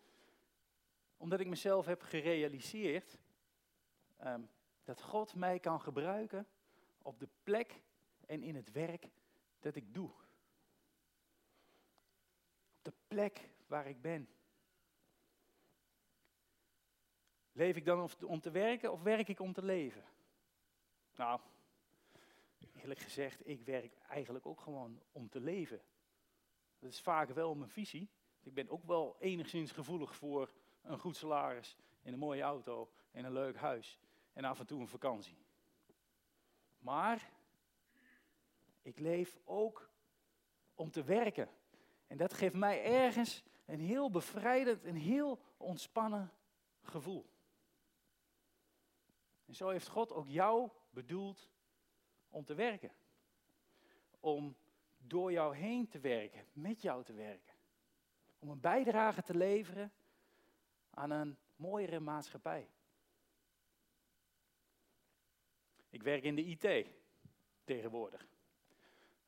omdat 1.18 1.40
ik 1.40 1.48
mezelf 1.48 1.86
heb 1.86 2.02
gerealiseerd 2.02 3.18
um, 4.24 4.50
dat 4.84 5.02
God 5.02 5.36
mij 5.36 5.60
kan 5.60 5.82
gebruiken 5.82 6.48
op 7.02 7.20
de 7.20 7.30
plek 7.44 7.82
en 8.26 8.44
in 8.44 8.56
het 8.56 8.72
werk 8.72 9.10
dat 9.60 9.76
ik 9.76 9.94
doe. 9.94 10.10
Op 12.78 12.84
de 12.84 12.94
plek 13.08 13.50
waar 13.68 13.88
ik 13.88 14.02
ben. 14.02 14.28
Leef 17.54 17.76
ik 17.76 17.86
dan 17.86 18.10
om 18.26 18.40
te 18.40 18.52
werken 18.52 18.92
of 18.92 19.02
werk 19.02 19.28
ik 19.28 19.40
om 19.40 19.54
te 19.54 19.64
leven? 19.64 20.04
Nou, 21.16 21.40
eerlijk 22.82 23.00
gezegd, 23.00 23.48
ik 23.48 23.62
werk 23.62 23.94
eigenlijk 24.08 24.46
ook 24.46 24.62
gewoon 24.62 25.02
om 25.12 25.30
te 25.30 25.40
leven. 25.40 25.82
Dat 26.80 26.92
is 26.92 27.02
vaak 27.02 27.30
wel 27.30 27.56
mijn 27.56 27.70
visie. 27.70 28.10
Ik 28.44 28.54
ben 28.54 28.70
ook 28.70 28.84
wel 28.84 29.16
enigszins 29.20 29.72
gevoelig 29.72 30.16
voor 30.16 30.52
een 30.82 31.00
goed 31.00 31.16
salaris 31.16 31.78
en 32.02 32.14
een 32.14 32.20
mooie 32.20 32.42
auto 32.42 32.92
en 33.12 33.26
een 33.26 33.32
leuk 33.32 33.56
huis 33.56 34.00
en 34.34 34.44
af 34.44 34.60
en 34.60 34.66
toe 34.66 34.80
een 34.80 34.88
vakantie. 34.88 35.38
Maar 36.80 37.32
ik 38.82 39.00
leef 39.00 39.40
ook 39.44 39.90
om 40.76 40.92
te 40.92 41.04
werken. 41.04 41.50
En 42.08 42.18
dat 42.18 42.34
geeft 42.34 42.56
mij 42.56 42.84
ergens 42.84 43.44
een 43.66 43.80
heel 43.80 44.10
bevrijdend, 44.10 44.84
een 44.84 44.96
heel 44.96 45.40
ontspannen 45.58 46.32
gevoel. 46.82 47.33
En 49.46 49.56
zo 49.56 49.70
heeft 49.70 49.88
God 49.88 50.12
ook 50.12 50.28
jou 50.28 50.70
bedoeld 50.90 51.50
om 52.30 52.46
te 52.46 52.54
werken. 52.54 52.92
Om 54.20 54.58
door 54.98 55.32
jou 55.32 55.56
heen 55.56 55.88
te 55.88 56.00
werken, 56.00 56.48
met 56.52 56.82
jou 56.82 57.04
te 57.04 57.14
werken. 57.14 57.54
Om 58.40 58.50
een 58.50 58.60
bijdrage 58.60 59.24
te 59.24 59.38
leveren 59.38 59.94
aan 60.90 61.10
een 61.10 61.38
mooiere 61.56 62.00
maatschappij. 62.00 62.70
Ik 65.90 66.04
werk 66.04 66.24
in 66.24 66.36
de 66.36 66.44
IT 66.44 66.88
tegenwoordig. 67.64 68.28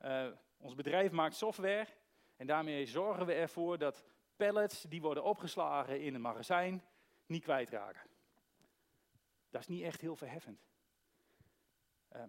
Uh, 0.01 0.31
ons 0.57 0.75
bedrijf 0.75 1.11
maakt 1.11 1.35
software 1.35 1.87
en 2.35 2.47
daarmee 2.47 2.85
zorgen 2.85 3.25
we 3.25 3.33
ervoor 3.33 3.77
dat 3.77 4.05
pallets 4.35 4.81
die 4.81 5.01
worden 5.01 5.23
opgeslagen 5.23 6.01
in 6.01 6.13
een 6.13 6.21
magazijn 6.21 6.83
niet 7.25 7.43
kwijtraken. 7.43 8.14
Dat 9.55 9.63
is 9.63 9.75
niet 9.75 9.83
echt 9.83 10.01
heel 10.01 10.15
verheffend. 10.15 10.65
Uh, 12.15 12.23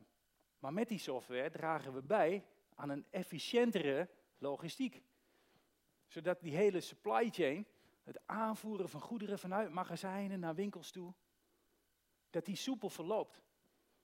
maar 0.59 0.73
met 0.73 0.89
die 0.89 0.99
software 0.99 1.51
dragen 1.51 1.95
we 1.95 2.03
bij 2.03 2.47
aan 2.75 2.89
een 2.89 3.07
efficiëntere 3.11 4.09
logistiek. 4.39 5.03
Zodat 6.07 6.41
die 6.41 6.57
hele 6.57 6.81
supply 6.81 7.31
chain, 7.31 7.67
het 8.03 8.21
aanvoeren 8.27 8.89
van 8.89 9.01
goederen 9.01 9.39
vanuit 9.39 9.71
magazijnen 9.71 10.41
naar 10.41 10.55
winkels 10.55 10.91
toe, 10.91 11.15
dat 12.31 12.45
die 12.45 12.57
soepel 12.57 12.91
verloopt. 12.91 13.43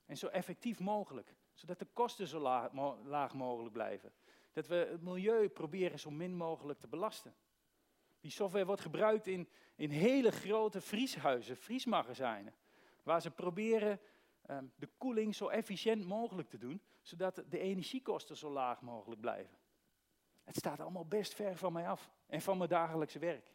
En 0.07 0.17
zo 0.17 0.27
effectief 0.27 0.81
mogelijk. 0.81 1.35
Zodat 1.53 1.79
de 1.79 1.89
kosten 1.93 2.27
zo 2.27 2.39
laag, 2.39 2.73
laag 3.05 3.35
mogelijk 3.35 3.73
blijven. 3.73 4.13
Dat 4.53 4.67
we 4.67 4.75
het 4.75 5.03
milieu 5.03 5.49
proberen 5.49 5.99
zo 5.99 6.11
min 6.11 6.35
mogelijk 6.35 6.79
te 6.79 6.89
belasten. 6.89 7.35
Die 8.21 8.31
software 8.31 8.67
wordt 8.67 8.83
gebruikt 8.83 9.27
in, 9.27 9.49
in 9.77 9.91
hele 9.91 10.31
grote 10.31 10.81
vrieshuizen, 10.81 11.57
vriesmagazijnen. 11.57 12.55
Waar 13.03 13.21
ze 13.21 13.31
proberen 13.31 14.01
um, 14.51 14.73
de 14.77 14.89
koeling 14.99 15.35
zo 15.35 15.49
efficiënt 15.49 16.05
mogelijk 16.05 16.49
te 16.49 16.59
doen, 16.59 16.83
zodat 17.03 17.43
de 17.49 17.59
energiekosten 17.59 18.37
zo 18.37 18.51
laag 18.51 18.81
mogelijk 18.81 19.21
blijven. 19.21 19.59
Het 20.45 20.57
staat 20.57 20.81
allemaal 20.81 21.07
best 21.07 21.35
ver 21.35 21.57
van 21.57 21.73
mij 21.73 21.89
af 21.89 22.11
en 22.27 22.41
van 22.41 22.57
mijn 22.59 22.71
dagelijkse 22.71 23.19
werk. 23.19 23.53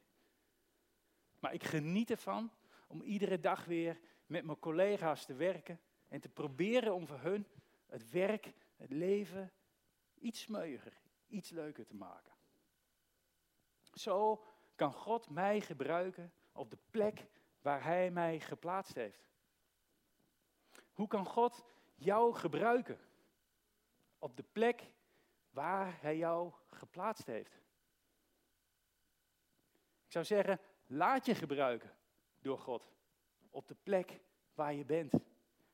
Maar 1.39 1.53
ik 1.53 1.63
geniet 1.63 2.09
ervan 2.09 2.51
om 2.87 3.01
iedere 3.01 3.39
dag 3.39 3.65
weer 3.65 3.99
met 4.25 4.45
mijn 4.45 4.59
collega's 4.59 5.25
te 5.25 5.33
werken 5.33 5.79
en 6.07 6.21
te 6.21 6.29
proberen 6.29 6.93
om 6.93 7.07
voor 7.07 7.19
hun 7.19 7.47
het 7.85 8.09
werk, 8.09 8.53
het 8.75 8.91
leven 8.91 9.51
iets 10.19 10.41
smeuiger, 10.41 11.01
iets 11.27 11.49
leuker 11.49 11.85
te 11.85 11.95
maken. 11.95 12.33
Zo 13.93 14.43
kan 14.75 14.93
God 14.93 15.29
mij 15.29 15.61
gebruiken 15.61 16.33
op 16.51 16.69
de 16.69 16.77
plek 16.89 17.27
waar 17.61 17.83
Hij 17.83 18.11
mij 18.11 18.39
geplaatst 18.39 18.93
heeft. 18.93 19.27
Hoe 20.97 21.07
kan 21.07 21.25
God 21.25 21.63
jou 21.95 22.33
gebruiken 22.33 22.99
op 24.19 24.37
de 24.37 24.43
plek 24.43 24.91
waar 25.49 26.01
Hij 26.01 26.17
jou 26.17 26.53
geplaatst 26.67 27.25
heeft? 27.25 27.53
Ik 30.05 30.11
zou 30.11 30.25
zeggen, 30.25 30.59
laat 30.85 31.25
je 31.25 31.35
gebruiken 31.35 31.95
door 32.39 32.59
God 32.59 32.91
op 33.49 33.67
de 33.67 33.75
plek 33.83 34.19
waar 34.53 34.73
je 34.73 34.85
bent. 34.85 35.13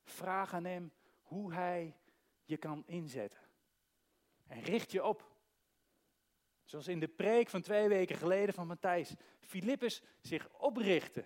Vraag 0.03 0.53
aan 0.53 0.65
Hem 0.65 0.91
hoe 1.21 1.53
Hij 1.53 1.97
je 2.43 2.57
kan 2.57 2.83
inzetten. 2.85 3.39
En 4.47 4.61
richt 4.61 4.91
je 4.91 5.03
op. 5.03 5.35
Zoals 6.63 6.87
in 6.87 6.99
de 6.99 7.07
preek 7.07 7.49
van 7.49 7.61
twee 7.61 7.87
weken 7.87 8.17
geleden 8.17 8.53
van 8.53 8.67
Matthijs. 8.67 9.15
Filippus 9.39 10.03
zich 10.21 10.49
oprichtte. 10.49 11.25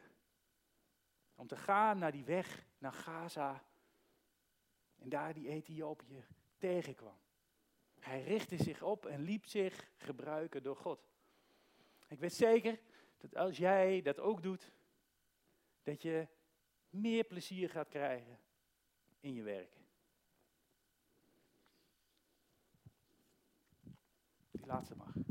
Om 1.36 1.48
te 1.48 1.56
gaan 1.56 1.98
naar 1.98 2.12
die 2.12 2.26
weg 2.26 2.66
naar 2.78 2.94
Gaza. 2.94 3.66
En 4.98 5.10
daar 5.10 5.34
die 5.34 5.50
Ethiopië 5.50 6.26
tegenkwam. 6.58 7.18
Hij 8.00 8.24
richtte 8.24 8.64
zich 8.64 8.82
op 8.82 9.06
en 9.06 9.22
liep 9.22 9.46
zich 9.46 9.90
gebruiken 9.98 10.64
door 10.64 10.76
God. 10.76 11.08
Ik 12.08 12.20
weet 12.20 12.34
zeker 12.34 12.80
dat 13.18 13.36
als 13.36 13.58
jij 13.58 14.02
dat 14.02 14.20
ook 14.20 14.44
doet, 14.44 14.72
dat 15.84 16.02
je 16.02 16.28
meer 16.90 17.24
plezier 17.24 17.70
gaat 17.70 17.90
krijgen 17.90 18.40
in 19.20 19.34
je 19.34 19.44
werk. 19.44 19.76
Die 24.52 24.66
laatste 24.66 24.96
mag. 24.96 25.27